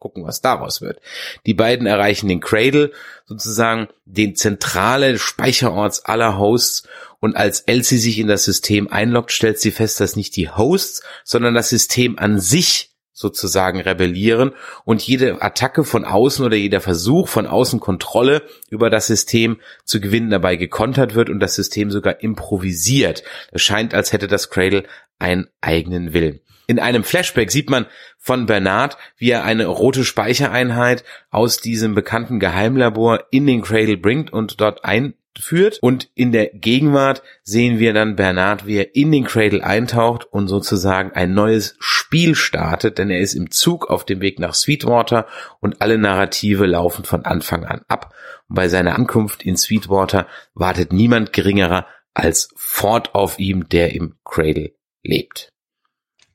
[0.02, 1.00] Gucken, was daraus wird.
[1.46, 2.90] Die beiden erreichen den Cradle,
[3.24, 6.88] sozusagen den zentrale Speicherorts aller Hosts
[7.20, 11.04] und als Elsie sich in das System einloggt, stellt sie fest, dass nicht die Hosts,
[11.22, 14.50] sondern das System an sich sozusagen rebellieren
[14.84, 20.00] und jede Attacke von außen oder jeder Versuch von außen Kontrolle über das System zu
[20.00, 23.22] gewinnen dabei gekontert wird und das System sogar improvisiert.
[23.52, 24.82] Es scheint, als hätte das Cradle
[25.20, 26.40] einen eigenen Willen.
[26.72, 27.84] In einem Flashback sieht man
[28.16, 34.32] von Bernard, wie er eine rote Speichereinheit aus diesem bekannten Geheimlabor in den Cradle bringt
[34.32, 35.78] und dort ein führt.
[35.82, 40.48] Und in der Gegenwart sehen wir dann Bernard, wie er in den Cradle eintaucht und
[40.48, 45.26] sozusagen ein neues Spiel startet, denn er ist im Zug auf dem Weg nach Sweetwater
[45.60, 48.14] und alle Narrative laufen von Anfang an ab.
[48.48, 54.14] Und bei seiner Ankunft in Sweetwater wartet niemand geringerer als Ford auf ihm, der im
[54.24, 55.52] Cradle lebt.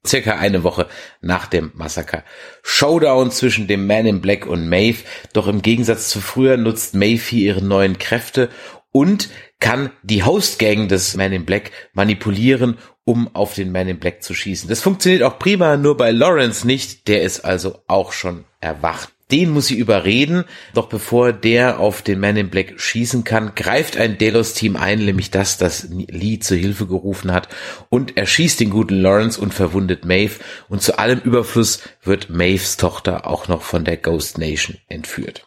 [0.08, 0.88] Circa eine Woche
[1.22, 2.24] nach dem Massaker.
[2.64, 7.24] Showdown zwischen dem Man in Black und Maeve, doch im Gegensatz zu früher nutzt Maeve
[7.24, 8.50] hier ihre neuen Kräfte
[8.92, 14.24] und kann die Hostgang des Man in Black manipulieren, um auf den Man in Black
[14.24, 14.70] zu schießen.
[14.70, 19.17] Das funktioniert auch prima, nur bei Lawrence nicht, der ist also auch schon erwacht.
[19.32, 23.98] Den muss sie überreden, doch bevor der auf den Man in Black schießen kann, greift
[23.98, 27.50] ein Delos-Team ein, nämlich das, das Lee zur Hilfe gerufen hat,
[27.90, 33.28] und erschießt den guten Lawrence und verwundet Maeve, und zu allem Überfluss wird Maeves Tochter
[33.28, 35.46] auch noch von der Ghost Nation entführt.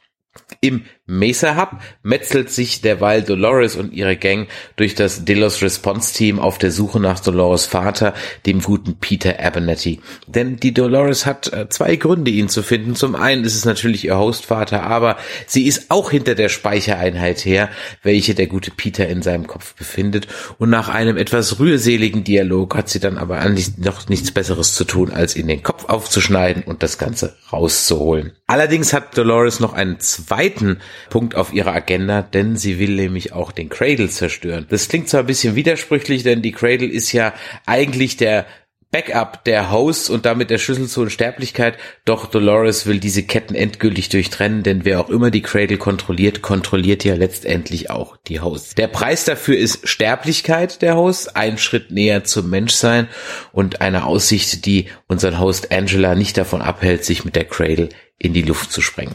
[0.61, 6.39] Im Mesa Hub metzelt sich derweil Dolores und ihre Gang durch das Delos Response Team
[6.39, 8.15] auf der Suche nach Dolores Vater,
[8.47, 10.01] dem guten Peter Abernethy.
[10.29, 12.95] Denn die Dolores hat äh, zwei Gründe, ihn zu finden.
[12.95, 17.71] Zum einen ist es natürlich ihr Hostvater, aber sie ist auch hinter der Speichereinheit her,
[18.05, 20.29] welche der gute Peter in seinem Kopf befindet.
[20.59, 23.45] Und nach einem etwas rührseligen Dialog hat sie dann aber
[23.79, 28.33] noch nichts Besseres zu tun, als ihn den Kopf aufzuschneiden und das Ganze rauszuholen.
[28.47, 33.53] Allerdings hat Dolores noch einen zweiten Punkt auf ihrer Agenda, denn sie will nämlich auch
[33.53, 34.67] den Cradle zerstören.
[34.69, 37.33] Das klingt zwar ein bisschen widersprüchlich, denn die Cradle ist ja
[37.67, 38.47] eigentlich der
[38.93, 41.79] Backup der Hosts und damit der Schlüssel zur Unsterblichkeit.
[42.05, 47.05] Doch Dolores will diese Ketten endgültig durchtrennen, denn wer auch immer die Cradle kontrolliert, kontrolliert
[47.05, 48.75] ja letztendlich auch die Hosts.
[48.75, 53.07] Der Preis dafür ist Sterblichkeit der Hosts, ein Schritt näher zum Menschsein
[53.53, 58.33] und eine Aussicht, die unseren Host Angela nicht davon abhält, sich mit der Cradle in
[58.33, 59.15] die Luft zu sprengen.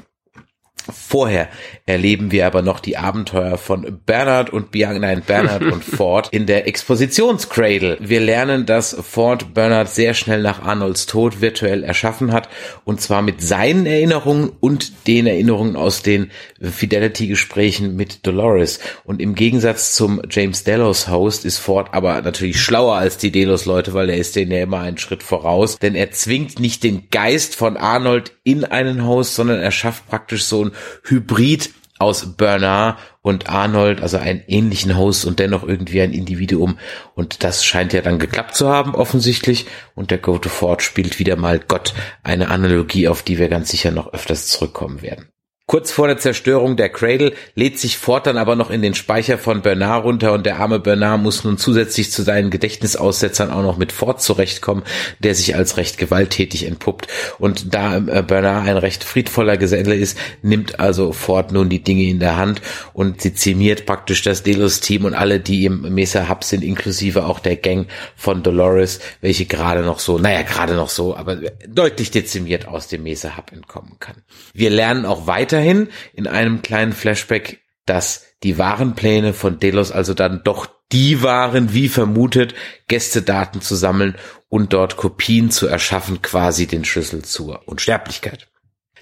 [0.92, 1.50] Vorher
[1.86, 6.46] erleben wir aber noch die Abenteuer von Bernard und Bianca, nein, Bernard und Ford in
[6.46, 7.98] der Expositionscradle.
[8.02, 12.50] Wir lernen, dass Ford Bernard sehr schnell nach Arnolds Tod virtuell erschaffen hat
[12.84, 18.80] und zwar mit seinen Erinnerungen und den Erinnerungen aus den Fidelity-Gesprächen mit Dolores.
[19.04, 23.94] Und im Gegensatz zum James Delos Host ist Ford aber natürlich schlauer als die Delos-Leute,
[23.94, 27.56] weil er ist denen ja immer einen Schritt voraus, denn er zwingt nicht den Geist
[27.56, 30.72] von Arnold in einen Host, sondern er schafft praktisch so ein
[31.04, 36.78] Hybrid aus Bernard und Arnold, also einen ähnlichen Host und dennoch irgendwie ein Individuum.
[37.16, 39.66] Und das scheint ja dann geklappt zu haben, offensichtlich.
[39.96, 43.70] Und der Go to Ford spielt wieder mal Gott, eine Analogie, auf die wir ganz
[43.70, 45.30] sicher noch öfters zurückkommen werden.
[45.68, 49.40] Kurz vor der Zerstörung der Cradle lädt sich Ford dann aber noch in den Speicher
[49.40, 53.78] von Bernard runter und der arme Bernard muss nun zusätzlich zu seinen Gedächtnisaussetzern auch noch
[53.78, 54.84] mit Ford zurechtkommen,
[55.18, 57.08] der sich als recht gewalttätig entpuppt.
[57.40, 62.04] Und da äh, Bernard ein recht friedvoller Geselle ist, nimmt also Ford nun die Dinge
[62.04, 62.62] in der Hand
[62.94, 67.56] und dezimiert praktisch das Delos-Team und alle, die im Mesa Hub sind, inklusive auch der
[67.56, 72.88] Gang von Dolores, welche gerade noch so, naja, gerade noch so, aber deutlich dezimiert aus
[72.88, 74.18] dem Mesa Hub entkommen kann.
[74.54, 79.92] Wir lernen auch weiter weiterhin in einem kleinen Flashback, dass die wahren Pläne von Delos
[79.92, 82.54] also dann doch die waren, wie vermutet,
[82.88, 84.16] Gästedaten zu sammeln
[84.50, 88.48] und dort Kopien zu erschaffen, quasi den Schlüssel zur Unsterblichkeit.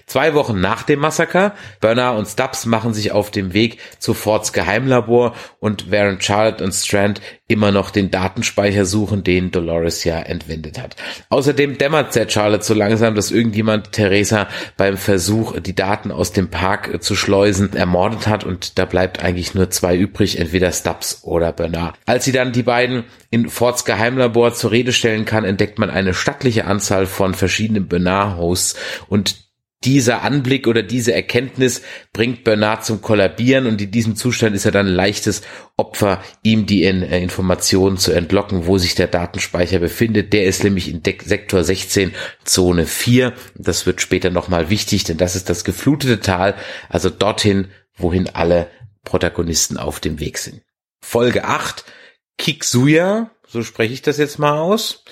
[0.06, 4.52] Zwei Wochen nach dem Massaker, Bernard und Stubbs machen sich auf dem Weg zu Fords
[4.52, 10.80] Geheimlabor und während Charlotte und Strand immer noch den Datenspeicher suchen, den Dolores ja entwendet
[10.80, 10.96] hat.
[11.28, 16.48] Außerdem dämmert der Charlotte so langsam, dass irgendjemand Theresa beim Versuch, die Daten aus dem
[16.48, 21.52] Park zu schleusen, ermordet hat und da bleibt eigentlich nur zwei übrig, entweder Stubbs oder
[21.52, 21.96] Bernard.
[22.06, 26.14] Als sie dann die beiden in Fords Geheimlabor zur Rede stellen kann, entdeckt man eine
[26.14, 28.76] stattliche Anzahl von verschiedenen Bernard-Hosts
[29.08, 29.43] und
[29.84, 34.72] dieser Anblick oder diese Erkenntnis bringt Bernard zum Kollabieren und in diesem Zustand ist er
[34.72, 35.42] dann leichtes
[35.76, 40.32] Opfer, ihm die in, äh, Informationen zu entlocken, wo sich der Datenspeicher befindet.
[40.32, 42.12] Der ist nämlich in De Sektor 16,
[42.44, 43.32] Zone 4.
[43.56, 46.54] Das wird später nochmal wichtig, denn das ist das geflutete Tal,
[46.88, 48.68] also dorthin, wohin alle
[49.04, 50.62] Protagonisten auf dem Weg sind.
[51.00, 51.84] Folge 8,
[52.38, 55.04] Kiksuya, so spreche ich das jetzt mal aus.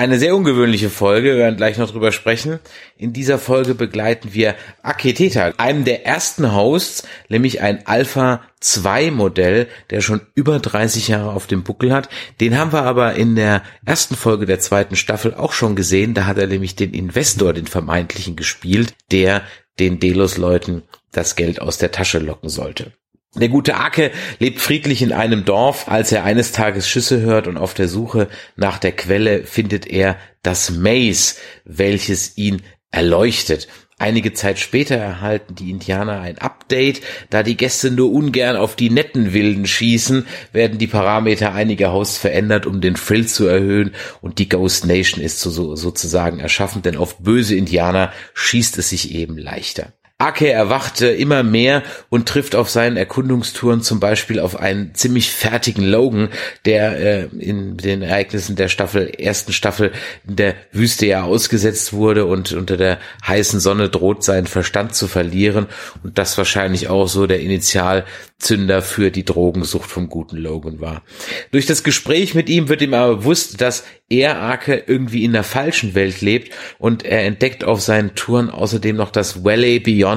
[0.00, 2.60] Eine sehr ungewöhnliche Folge, wir werden gleich noch drüber sprechen.
[2.96, 9.66] In dieser Folge begleiten wir Aketeta, einem der ersten Hosts, nämlich ein Alpha 2 Modell,
[9.90, 12.08] der schon über 30 Jahre auf dem Buckel hat.
[12.40, 16.14] Den haben wir aber in der ersten Folge der zweiten Staffel auch schon gesehen.
[16.14, 19.42] Da hat er nämlich den Investor, den vermeintlichen, gespielt, der
[19.80, 22.92] den Delos-Leuten das Geld aus der Tasche locken sollte.
[23.34, 25.88] Der gute Ake lebt friedlich in einem Dorf.
[25.88, 30.16] Als er eines Tages Schüsse hört und auf der Suche nach der Quelle findet er
[30.42, 33.68] das Maze, welches ihn erleuchtet.
[34.00, 37.00] Einige Zeit später erhalten die Indianer ein Update.
[37.30, 42.16] Da die Gäste nur ungern auf die netten Wilden schießen, werden die Parameter einiger Hosts
[42.16, 46.96] verändert, um den Frill zu erhöhen und die Ghost Nation ist so, sozusagen erschaffen, denn
[46.96, 49.92] auf böse Indianer schießt es sich eben leichter.
[50.20, 55.84] Ake erwachte immer mehr und trifft auf seinen Erkundungstouren zum Beispiel auf einen ziemlich fertigen
[55.84, 56.30] Logan,
[56.64, 59.92] der äh, in den Ereignissen der Staffel, ersten Staffel
[60.26, 65.06] in der Wüste ja ausgesetzt wurde und unter der heißen Sonne droht seinen Verstand zu
[65.06, 65.68] verlieren
[66.02, 71.02] und das wahrscheinlich auch so der Initialzünder für die Drogensucht vom guten Logan war.
[71.52, 75.44] Durch das Gespräch mit ihm wird ihm aber bewusst, dass er Ake irgendwie in der
[75.44, 80.07] falschen Welt lebt und er entdeckt auf seinen Touren außerdem noch das Valley Beyond,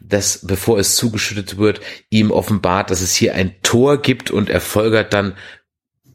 [0.00, 1.80] das, bevor es zugeschüttet wird,
[2.10, 5.36] ihm offenbart, dass es hier ein Tor gibt und er folgert dann,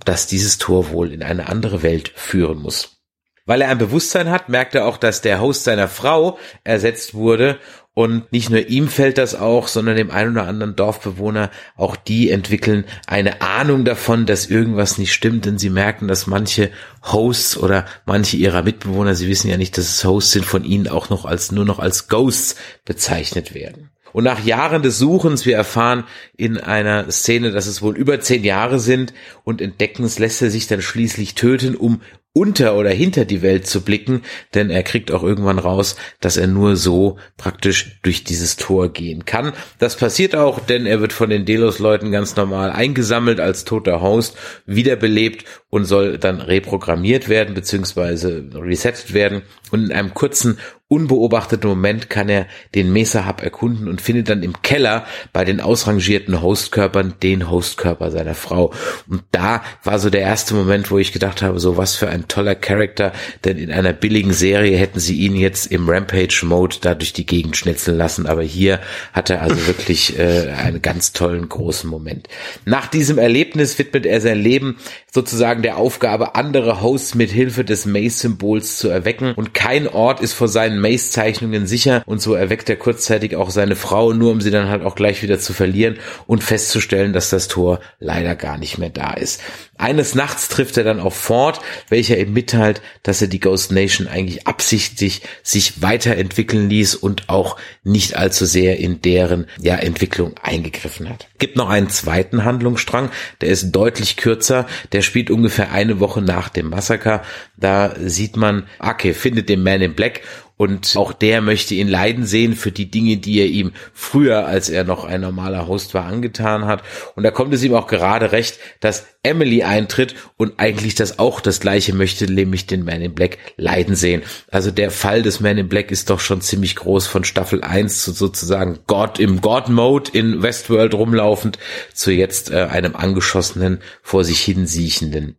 [0.05, 2.97] dass dieses Tor wohl in eine andere Welt führen muss.
[3.45, 7.59] Weil er ein Bewusstsein hat, merkt er auch, dass der Host seiner Frau ersetzt wurde
[7.95, 12.31] und nicht nur ihm fällt das auch, sondern dem einen oder anderen Dorfbewohner, auch die
[12.31, 16.71] entwickeln eine Ahnung davon, dass irgendwas nicht stimmt, denn sie merken, dass manche
[17.03, 20.87] Hosts oder manche ihrer Mitbewohner, sie wissen ja nicht, dass es Hosts sind, von ihnen
[20.87, 23.91] auch noch als, nur noch als Ghosts bezeichnet werden.
[24.11, 26.03] Und nach Jahren des Suchens, wir erfahren
[26.37, 29.13] in einer Szene, dass es wohl über zehn Jahre sind
[29.43, 32.01] und entdecken es, lässt er sich dann schließlich töten, um
[32.33, 34.23] unter oder hinter die Welt zu blicken,
[34.55, 39.25] denn er kriegt auch irgendwann raus, dass er nur so praktisch durch dieses Tor gehen
[39.25, 39.53] kann.
[39.77, 44.35] Das passiert auch, denn er wird von den Delos-Leuten ganz normal eingesammelt als toter Host,
[44.65, 48.57] wiederbelebt und soll dann reprogrammiert werden bzw.
[48.57, 49.43] resettet werden.
[49.71, 50.57] Und in einem kurzen
[50.93, 55.59] unbeobachteten Moment kann er den Mesa Hub erkunden und findet dann im Keller bei den
[55.59, 58.71] ausrangierten Hostkörpern den Hostkörper seiner Frau.
[59.09, 62.27] Und da war so der erste Moment, wo ich gedacht habe, so was für ein
[62.27, 63.11] toller Charakter,
[63.43, 67.57] denn in einer billigen Serie hätten sie ihn jetzt im Rampage-Mode da durch die Gegend
[67.57, 68.79] schnitzeln lassen, aber hier
[69.13, 72.27] hat er also wirklich äh, einen ganz tollen großen Moment.
[72.65, 74.77] Nach diesem Erlebnis widmet er sein Leben
[75.11, 80.33] sozusagen der Aufgabe, andere Hosts mit Hilfe des Mace-Symbols zu erwecken und kein Ort ist
[80.33, 84.51] vor seinen Mace-Zeichnungen sicher und so erweckt er kurzzeitig auch seine Frau, nur um sie
[84.51, 88.77] dann halt auch gleich wieder zu verlieren und festzustellen, dass das Tor leider gar nicht
[88.77, 89.41] mehr da ist.
[89.77, 91.59] Eines Nachts trifft er dann auf Ford,
[91.89, 97.57] welcher ihm mitteilt, dass er die Ghost Nation eigentlich absichtlich sich weiterentwickeln ließ und auch
[97.83, 101.27] nicht allzu sehr in deren ja, Entwicklung eingegriffen hat.
[101.39, 103.09] Gibt noch einen zweiten Handlungsstrang,
[103.41, 107.23] der ist deutlich kürzer, der spielt ungefähr eine Woche nach dem Massaker.
[107.57, 110.21] Da sieht man, Ake findet den Man in Black
[110.55, 114.69] und auch der möchte ihn leiden sehen für die Dinge, die er ihm früher, als
[114.69, 116.83] er noch ein normaler Host war, angetan hat.
[117.15, 121.41] Und da kommt es ihm auch gerade recht, dass Emily eintritt und eigentlich das auch
[121.41, 124.21] das gleiche möchte, nämlich den Man in Black leiden sehen.
[124.51, 128.03] Also der Fall des Man in Black ist doch schon ziemlich groß von Staffel 1
[128.03, 131.57] zu sozusagen God im God-Mode in Westworld rumlaufend
[131.93, 135.37] zu jetzt äh, einem angeschossenen, vor sich hin siechenden.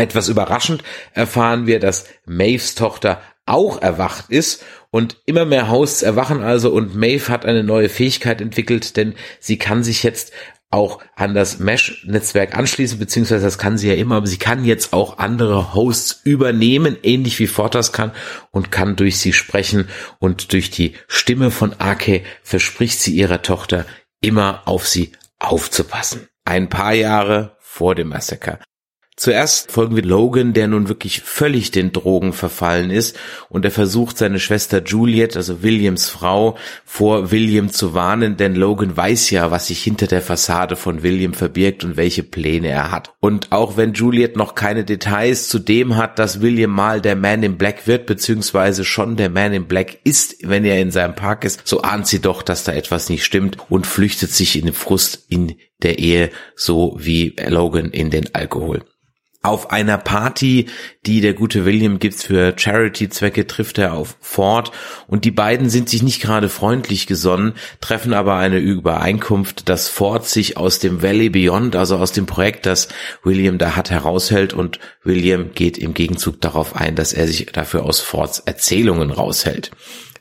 [0.00, 0.82] Etwas überraschend
[1.12, 6.94] erfahren wir, dass Maves Tochter auch erwacht ist und immer mehr Hosts erwachen also und
[6.94, 10.32] Maeve hat eine neue Fähigkeit entwickelt, denn sie kann sich jetzt
[10.70, 14.92] auch an das Mesh-Netzwerk anschließen, beziehungsweise das kann sie ja immer, aber sie kann jetzt
[14.92, 18.12] auch andere Hosts übernehmen, ähnlich wie Fortas kann
[18.52, 19.88] und kann durch sie sprechen
[20.20, 23.84] und durch die Stimme von Ake verspricht sie ihrer Tochter
[24.20, 26.28] immer auf sie aufzupassen.
[26.44, 28.60] Ein paar Jahre vor dem Massaker.
[29.20, 33.18] Zuerst folgen wir Logan, der nun wirklich völlig den Drogen verfallen ist
[33.50, 36.56] und er versucht seine Schwester Juliet, also Williams Frau,
[36.86, 41.34] vor William zu warnen, denn Logan weiß ja, was sich hinter der Fassade von William
[41.34, 43.12] verbirgt und welche Pläne er hat.
[43.20, 47.42] Und auch wenn Juliet noch keine Details zu dem hat, dass William mal der Man
[47.42, 51.44] in Black wird, beziehungsweise schon der Man in Black ist, wenn er in seinem Park
[51.44, 54.74] ist, so ahnt sie doch, dass da etwas nicht stimmt und flüchtet sich in den
[54.74, 58.82] Frust in der Ehe, so wie Logan in den Alkohol.
[59.42, 60.66] Auf einer Party,
[61.06, 64.70] die der gute William gibt für Charity-Zwecke, trifft er auf Ford
[65.06, 70.26] und die beiden sind sich nicht gerade freundlich gesonnen, treffen aber eine Übereinkunft, dass Ford
[70.26, 72.88] sich aus dem Valley Beyond, also aus dem Projekt, das
[73.22, 77.84] William da hat, heraushält und William geht im Gegenzug darauf ein, dass er sich dafür
[77.84, 79.70] aus Fords Erzählungen raushält.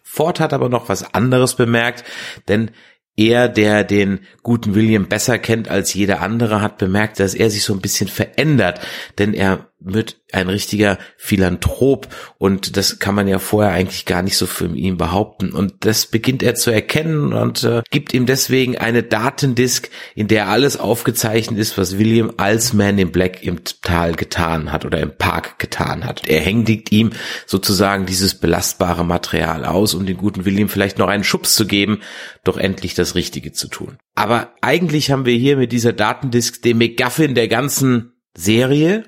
[0.01, 2.05] Ford hat aber noch was anderes bemerkt,
[2.47, 2.71] denn
[3.15, 7.63] er, der den guten William besser kennt als jeder andere, hat bemerkt, dass er sich
[7.63, 8.79] so ein bisschen verändert,
[9.17, 12.07] denn er wird ein richtiger Philanthrop
[12.37, 16.05] und das kann man ja vorher eigentlich gar nicht so für ihn behaupten und das
[16.05, 21.59] beginnt er zu erkennen und äh, gibt ihm deswegen eine Datendisk, in der alles aufgezeichnet
[21.59, 26.05] ist, was William als Man in Black im Tal getan hat oder im Park getan
[26.05, 26.27] hat.
[26.27, 27.11] Er händigt ihm
[27.45, 32.01] sozusagen dieses belastbare Material aus, um den guten William vielleicht noch einen Schubs zu geben,
[32.43, 33.97] doch endlich das Richtige zu tun.
[34.15, 39.05] Aber eigentlich haben wir hier mit dieser Datendisk den McGuffin der ganzen Serie,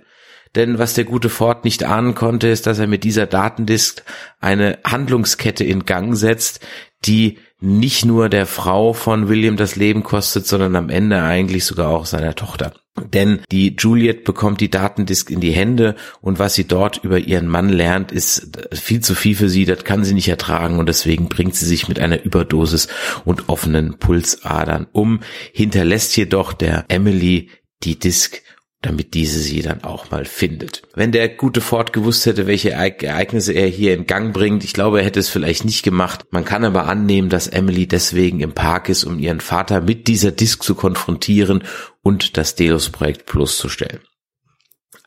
[0.55, 4.03] denn was der gute Ford nicht ahnen konnte, ist, dass er mit dieser Datendisk
[4.39, 6.59] eine Handlungskette in Gang setzt,
[7.05, 11.89] die nicht nur der Frau von William das Leben kostet, sondern am Ende eigentlich sogar
[11.89, 12.73] auch seiner Tochter.
[13.13, 17.47] Denn die Juliet bekommt die Datendisk in die Hände und was sie dort über ihren
[17.47, 21.29] Mann lernt, ist viel zu viel für sie, das kann sie nicht ertragen und deswegen
[21.29, 22.89] bringt sie sich mit einer Überdosis
[23.23, 25.21] und offenen Pulsadern um,
[25.53, 27.49] hinterlässt jedoch der Emily
[27.83, 28.41] die Disk
[28.81, 30.81] damit diese sie dann auch mal findet.
[30.95, 34.99] Wenn der gute Ford gewusst hätte, welche Ereignisse er hier in Gang bringt, ich glaube,
[34.99, 36.25] er hätte es vielleicht nicht gemacht.
[36.31, 40.31] Man kann aber annehmen, dass Emily deswegen im Park ist, um ihren Vater mit dieser
[40.31, 41.63] Disk zu konfrontieren
[42.01, 43.99] und das Delos-Projekt bloßzustellen.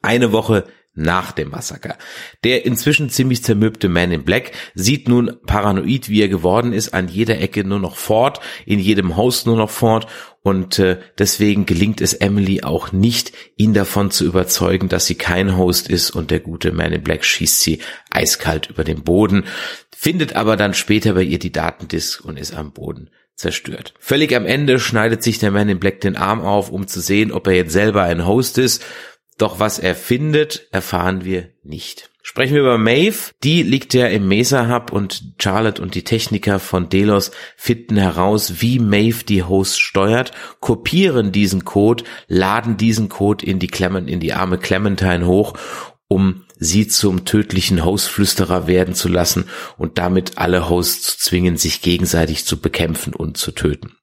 [0.02, 0.64] Eine Woche
[0.95, 1.97] nach dem Massaker.
[2.45, 7.09] Der inzwischen ziemlich zermürbte Man in Black sieht nun paranoid, wie er geworden ist, an
[7.09, 10.07] jeder Ecke nur noch fort, in jedem Haus nur noch fort
[10.42, 15.57] und äh, deswegen gelingt es Emily auch nicht, ihn davon zu überzeugen, dass sie kein
[15.57, 17.80] Host ist und der gute Man in Black schießt sie
[18.11, 19.45] eiskalt über den Boden,
[19.97, 23.95] findet aber dann später bei ihr die Datendisk und ist am Boden zerstört.
[23.99, 27.32] Völlig am Ende schneidet sich der Man in Black den Arm auf, um zu sehen,
[27.32, 28.84] ob er jetzt selber ein Host ist
[29.39, 32.11] doch was er findet, erfahren wir nicht.
[32.26, 33.32] Sprechen wir über Maeve.
[33.43, 38.62] Die liegt ja im Mesa Hub und Charlotte und die Techniker von Delos finden heraus,
[38.62, 40.30] wie Maeve die Hosts steuert,
[40.61, 45.53] kopieren diesen Code, laden diesen Code in die Clement, in die arme Clementine hoch,
[46.09, 49.45] um sie zum tödlichen Hostflüsterer werden zu lassen
[49.76, 53.97] und damit alle Hosts zu zwingen, sich gegenseitig zu bekämpfen und zu töten.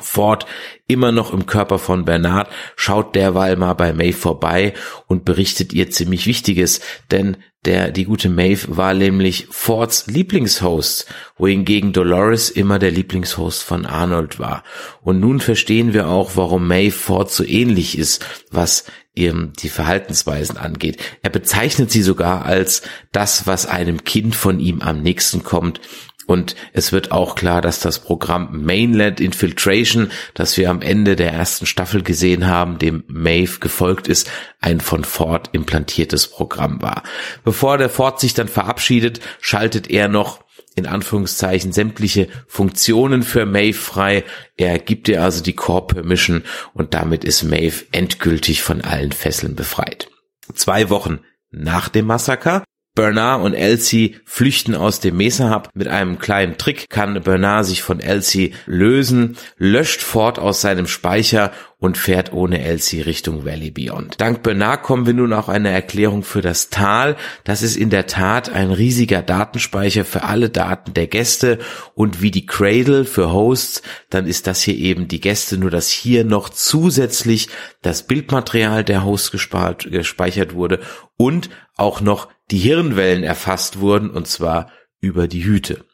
[0.00, 0.46] Ford,
[0.86, 4.74] immer noch im Körper von Bernard, schaut derweil mal bei Maeve vorbei
[5.06, 6.80] und berichtet ihr ziemlich Wichtiges,
[7.10, 13.86] denn der, die gute Maeve war nämlich Fords Lieblingshost, wohingegen Dolores immer der Lieblingshost von
[13.86, 14.62] Arnold war.
[15.02, 18.84] Und nun verstehen wir auch, warum Maeve Ford so ähnlich ist, was
[19.16, 20.98] ihm die Verhaltensweisen angeht.
[21.22, 25.80] Er bezeichnet sie sogar als das, was einem Kind von ihm am nächsten kommt,
[26.26, 31.32] und es wird auch klar, dass das Programm Mainland Infiltration, das wir am Ende der
[31.32, 37.04] ersten Staffel gesehen haben, dem Maeve gefolgt ist, ein von Ford implantiertes Programm war.
[37.44, 43.78] Bevor der Ford sich dann verabschiedet, schaltet er noch in Anführungszeichen sämtliche Funktionen für Maeve
[43.78, 44.24] frei.
[44.56, 46.42] Er gibt ihr also die Core Permission
[46.74, 50.08] und damit ist Maeve endgültig von allen Fesseln befreit.
[50.54, 51.20] Zwei Wochen
[51.50, 52.62] nach dem Massaker
[52.96, 55.68] Bernard und Elsie flüchten aus dem Mesa Hub.
[55.74, 61.52] Mit einem kleinen Trick kann Bernard sich von Elsie lösen, löscht Ford aus seinem Speicher
[61.78, 64.18] und fährt ohne Elsie Richtung Valley Beyond.
[64.18, 67.16] Dank Bernard kommen wir nun auch eine Erklärung für das Tal.
[67.44, 71.58] Das ist in der Tat ein riesiger Datenspeicher für alle Daten der Gäste
[71.94, 75.90] und wie die Cradle für Hosts, dann ist das hier eben die Gäste, nur dass
[75.90, 77.48] hier noch zusätzlich
[77.82, 80.80] das Bildmaterial der Hosts gespeichert wurde
[81.18, 84.70] und auch noch die Hirnwellen erfasst wurden, und zwar
[85.00, 85.84] über die Hüte.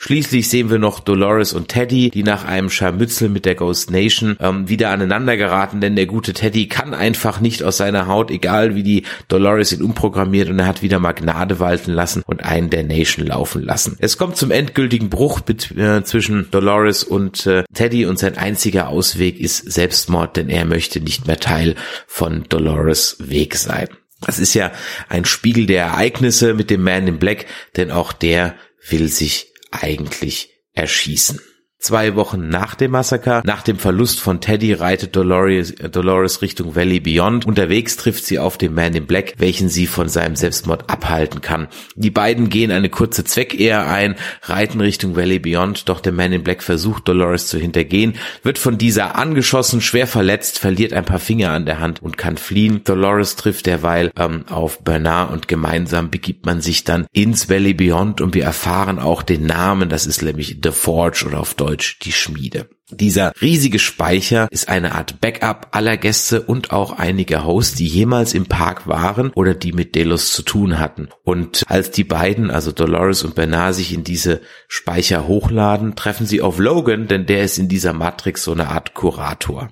[0.00, 4.36] Schließlich sehen wir noch Dolores und Teddy, die nach einem Scharmützel mit der Ghost Nation
[4.38, 8.76] ähm, wieder aneinander geraten, denn der gute Teddy kann einfach nicht aus seiner Haut, egal
[8.76, 12.70] wie die Dolores ihn umprogrammiert und er hat wieder mal Gnade walten lassen und einen
[12.70, 13.96] der Nation laufen lassen.
[13.98, 19.40] Es kommt zum endgültigen Bruch äh, zwischen Dolores und äh, Teddy und sein einziger Ausweg
[19.40, 21.74] ist Selbstmord, denn er möchte nicht mehr Teil
[22.06, 23.88] von Dolores Weg sein.
[24.20, 24.72] Das ist ja
[25.08, 27.46] ein Spiegel der Ereignisse mit dem Man in Black,
[27.76, 28.56] denn auch der
[28.88, 31.40] will sich eigentlich erschießen.
[31.80, 36.98] Zwei Wochen nach dem Massaker, nach dem Verlust von Teddy, reitet Dolores, Dolores Richtung Valley
[36.98, 37.46] Beyond.
[37.46, 41.68] Unterwegs trifft sie auf den Man in Black, welchen sie von seinem Selbstmord abhalten kann.
[41.94, 46.42] Die beiden gehen eine kurze Zweckehe ein, reiten Richtung Valley Beyond, doch der Man in
[46.42, 51.52] Black versucht Dolores zu hintergehen, wird von dieser angeschossen, schwer verletzt, verliert ein paar Finger
[51.52, 52.82] an der Hand und kann fliehen.
[52.82, 58.20] Dolores trifft derweil ähm, auf Bernard und gemeinsam begibt man sich dann ins Valley Beyond
[58.20, 61.98] und wir erfahren auch den Namen, das ist nämlich The Forge oder auf Deutsch Deutsch
[61.98, 62.70] die Schmiede.
[62.90, 68.32] Dieser riesige Speicher ist eine Art Backup aller Gäste und auch einiger Hosts, die jemals
[68.32, 71.10] im Park waren oder die mit Delos zu tun hatten.
[71.24, 76.40] Und als die beiden, also Dolores und Bernard, sich in diese Speicher hochladen, treffen sie
[76.40, 79.68] auf Logan, denn der ist in dieser Matrix so eine Art Kurator.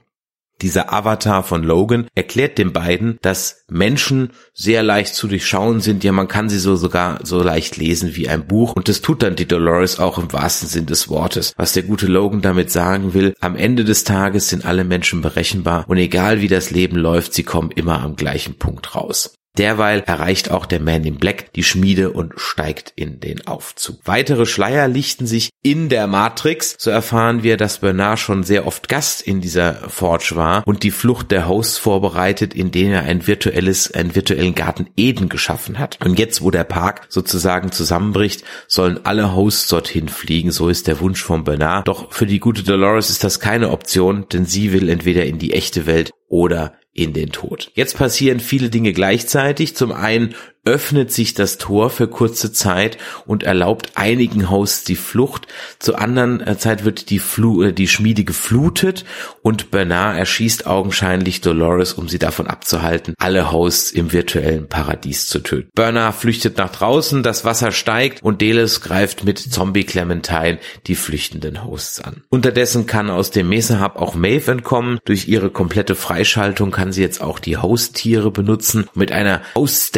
[0.63, 6.03] Dieser Avatar von Logan erklärt den beiden, dass Menschen sehr leicht zu durchschauen sind.
[6.03, 8.73] Ja, man kann sie so sogar so leicht lesen wie ein Buch.
[8.73, 11.53] Und das tut dann die Dolores auch im wahrsten Sinn des Wortes.
[11.57, 15.85] Was der gute Logan damit sagen will, am Ende des Tages sind alle Menschen berechenbar
[15.89, 19.36] und egal wie das Leben läuft, sie kommen immer am gleichen Punkt raus.
[19.59, 24.01] Derweil erreicht auch der Man in Black die Schmiede und steigt in den Aufzug.
[24.05, 26.77] Weitere Schleier lichten sich in der Matrix.
[26.79, 30.91] So erfahren wir, dass Bernard schon sehr oft Gast in dieser Forge war und die
[30.91, 35.99] Flucht der Hosts vorbereitet, indem er ein virtuelles, einen virtuellen Garten Eden geschaffen hat.
[36.05, 40.51] Und jetzt, wo der Park sozusagen zusammenbricht, sollen alle Hosts dorthin fliegen.
[40.51, 41.89] So ist der Wunsch von Bernard.
[41.89, 45.53] Doch für die gute Dolores ist das keine Option, denn sie will entweder in die
[45.53, 47.70] echte Welt oder in den Tod.
[47.74, 49.76] Jetzt passieren viele Dinge gleichzeitig.
[49.76, 50.34] Zum einen
[50.67, 55.47] öffnet sich das Tor für kurze Zeit und erlaubt einigen Hosts die Flucht.
[55.79, 59.05] Zur anderen äh, Zeit wird die, Flu äh, die Schmiede geflutet
[59.43, 65.39] und Bernard erschießt augenscheinlich Dolores, um sie davon abzuhalten, alle Hosts im virtuellen Paradies zu
[65.39, 65.71] töten.
[65.75, 71.64] Bernard flüchtet nach draußen, das Wasser steigt und Delos greift mit Zombie Clementine die flüchtenden
[71.64, 72.23] Hosts an.
[72.29, 74.99] Unterdessen kann aus dem Mesa Hub auch Maeve entkommen.
[75.05, 78.89] Durch ihre komplette Freischaltung kann sie jetzt auch die Host-Tiere benutzen.
[78.95, 79.95] Mit einer Host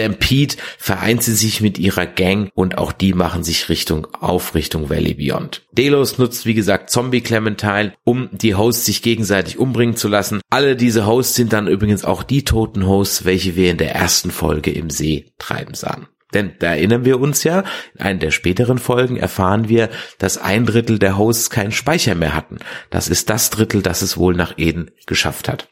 [0.78, 5.14] Vereint sie sich mit ihrer Gang und auch die machen sich Richtung auf Richtung Valley
[5.14, 5.66] Beyond.
[5.72, 10.40] Delos nutzt wie gesagt Zombie Clementine, um die Hosts sich gegenseitig umbringen zu lassen.
[10.50, 14.30] Alle diese Hosts sind dann übrigens auch die toten Hosts, welche wir in der ersten
[14.30, 16.06] Folge im See treiben sahen.
[16.34, 19.88] Denn da erinnern wir uns ja, in einer der späteren Folgen erfahren wir,
[20.18, 22.58] dass ein Drittel der Hosts keinen Speicher mehr hatten.
[22.90, 25.68] Das ist das Drittel, das es wohl nach Eden geschafft hat.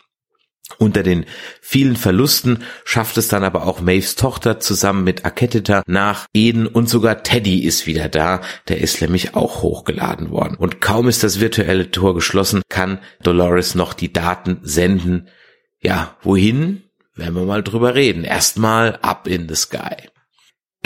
[0.79, 1.27] Unter den
[1.61, 6.89] vielen Verlusten schafft es dann aber auch Maves Tochter zusammen mit Aketita nach Eden und
[6.89, 8.41] sogar Teddy ist wieder da.
[8.69, 10.57] Der ist nämlich auch hochgeladen worden.
[10.57, 15.29] Und kaum ist das virtuelle Tor geschlossen, kann Dolores noch die Daten senden.
[15.81, 16.83] Ja, wohin?
[17.15, 18.25] Werden wir mal drüber reden.
[18.25, 20.09] Erstmal up in the sky.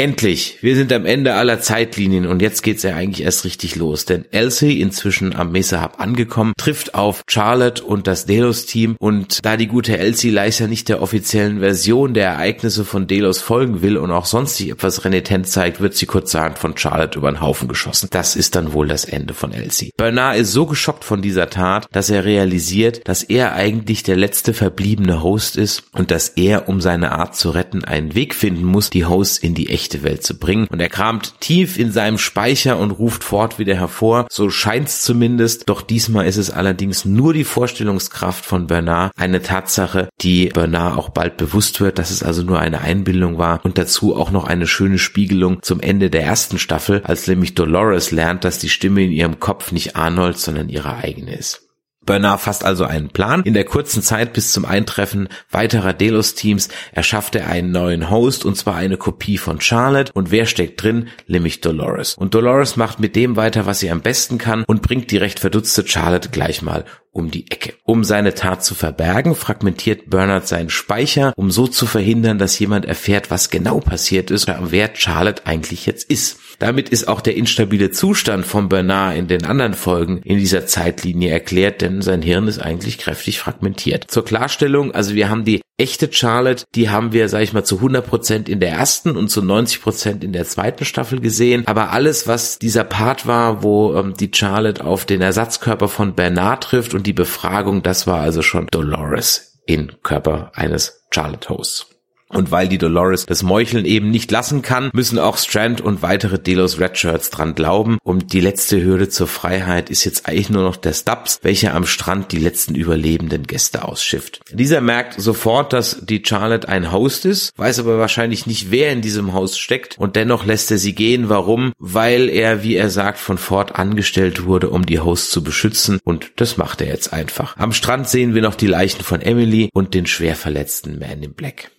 [0.01, 4.07] Endlich, wir sind am Ende aller Zeitlinien und jetzt geht's ja eigentlich erst richtig los,
[4.07, 9.59] denn Elsie, inzwischen am Mesa Hub angekommen, trifft auf Charlotte und das Delos-Team und da
[9.59, 14.11] die gute Elsie leider nicht der offiziellen Version der Ereignisse von Delos folgen will und
[14.11, 18.09] auch sonst sich etwas renitent zeigt, wird sie kurzerhand von Charlotte über den Haufen geschossen.
[18.11, 19.91] Das ist dann wohl das Ende von Elsie.
[19.99, 24.55] Bernard ist so geschockt von dieser Tat, dass er realisiert, dass er eigentlich der letzte
[24.55, 28.89] verbliebene Host ist und dass er, um seine Art zu retten, einen Weg finden muss,
[28.89, 30.67] die Hosts in die echte echte Welt zu bringen.
[30.71, 34.27] Und er kramt tief in seinem Speicher und ruft fort wieder hervor.
[34.31, 35.69] So scheint's zumindest.
[35.69, 39.13] Doch diesmal ist es allerdings nur die Vorstellungskraft von Bernard.
[39.17, 43.61] Eine Tatsache, die Bernard auch bald bewusst wird, dass es also nur eine Einbildung war.
[43.65, 48.11] Und dazu auch noch eine schöne Spiegelung zum Ende der ersten Staffel, als nämlich Dolores
[48.11, 51.70] lernt, dass die Stimme in ihrem Kopf nicht Arnold, sondern ihre eigene ist.
[52.07, 53.43] Bernard fasst also einen Plan.
[53.45, 58.57] In der kurzen Zeit bis zum Eintreffen weiterer Delos-Teams erschafft er einen neuen Host und
[58.57, 60.11] zwar eine Kopie von Charlotte.
[60.15, 61.09] Und wer steckt drin?
[61.27, 62.15] Nämlich Dolores.
[62.15, 65.41] Und Dolores macht mit dem weiter, was sie am besten kann und bringt die recht
[65.41, 67.75] verdutzte Charlotte gleich mal um die Ecke.
[67.85, 72.85] Um seine Tat zu verbergen, fragmentiert Bernard seinen Speicher, um so zu verhindern, dass jemand
[72.85, 76.39] erfährt, was genau passiert ist oder wer Charlotte eigentlich jetzt ist.
[76.61, 81.31] Damit ist auch der instabile Zustand von Bernard in den anderen Folgen in dieser Zeitlinie
[81.31, 84.11] erklärt, denn sein Hirn ist eigentlich kräftig fragmentiert.
[84.11, 87.77] Zur Klarstellung, also wir haben die echte Charlotte, die haben wir, sag ich mal, zu
[87.77, 91.67] 100 Prozent in der ersten und zu 90 Prozent in der zweiten Staffel gesehen.
[91.67, 96.65] Aber alles, was dieser Part war, wo ähm, die Charlotte auf den Ersatzkörper von Bernard
[96.65, 101.87] trifft und die Befragung, das war also schon Dolores in Körper eines Charlotte Hosts.
[102.33, 106.39] Und weil die Dolores das Meucheln eben nicht lassen kann, müssen auch Strand und weitere
[106.39, 107.99] Delos Redshirts dran glauben.
[108.05, 111.87] Und die letzte Hürde zur Freiheit ist jetzt eigentlich nur noch der Stubbs, welcher am
[111.87, 114.41] Strand die letzten überlebenden Gäste ausschifft.
[114.53, 119.03] Dieser merkt sofort, dass die Charlotte ein Host ist, weiß aber wahrscheinlich nicht, wer in
[119.03, 121.29] diesem Haus steckt und dennoch lässt er sie gehen.
[121.29, 121.73] Warum?
[121.79, 126.33] Weil er, wie er sagt, von Ford angestellt wurde, um die Host zu beschützen und
[126.37, 127.57] das macht er jetzt einfach.
[127.57, 131.35] Am Strand sehen wir noch die Leichen von Emily und den schwer verletzten Man in
[131.35, 131.71] Black.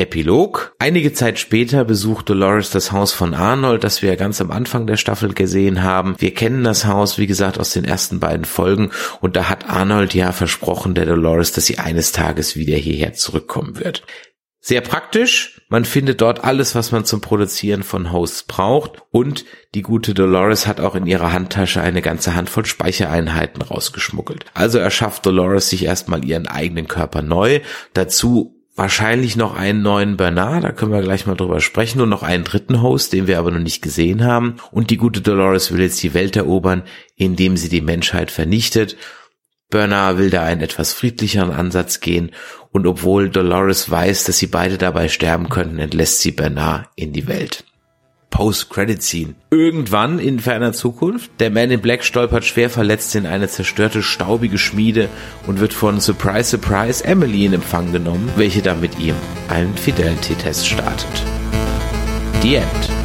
[0.00, 0.74] Epilog.
[0.78, 4.96] Einige Zeit später besucht Dolores das Haus von Arnold, das wir ganz am Anfang der
[4.96, 6.16] Staffel gesehen haben.
[6.18, 8.90] Wir kennen das Haus, wie gesagt, aus den ersten beiden Folgen
[9.20, 13.78] und da hat Arnold ja versprochen der Dolores, dass sie eines Tages wieder hierher zurückkommen
[13.78, 14.02] wird.
[14.62, 15.62] Sehr praktisch.
[15.68, 19.02] Man findet dort alles, was man zum Produzieren von Hosts braucht.
[19.10, 24.44] Und die gute Dolores hat auch in ihrer Handtasche eine ganze Handvoll Speichereinheiten rausgeschmuggelt.
[24.52, 27.60] Also erschafft Dolores sich erstmal ihren eigenen Körper neu.
[27.94, 32.22] Dazu wahrscheinlich noch einen neuen Bernard, da können wir gleich mal drüber sprechen, und noch
[32.22, 34.56] einen dritten Host, den wir aber noch nicht gesehen haben.
[34.70, 38.96] Und die gute Dolores will jetzt die Welt erobern, indem sie die Menschheit vernichtet.
[39.68, 42.32] Bernard will da einen etwas friedlicheren Ansatz gehen
[42.72, 47.28] und obwohl Dolores weiß, dass sie beide dabei sterben könnten, entlässt sie Bernard in die
[47.28, 47.64] Welt.
[48.30, 49.34] Post-Credit-Scene.
[49.50, 54.58] Irgendwann in ferner Zukunft, der Man in Black stolpert schwer verletzt in eine zerstörte, staubige
[54.58, 55.08] Schmiede
[55.46, 59.14] und wird von Surprise Surprise Emily in Empfang genommen, welche dann mit ihm
[59.48, 61.24] einen Fidelity-Test startet.
[62.42, 62.99] The End.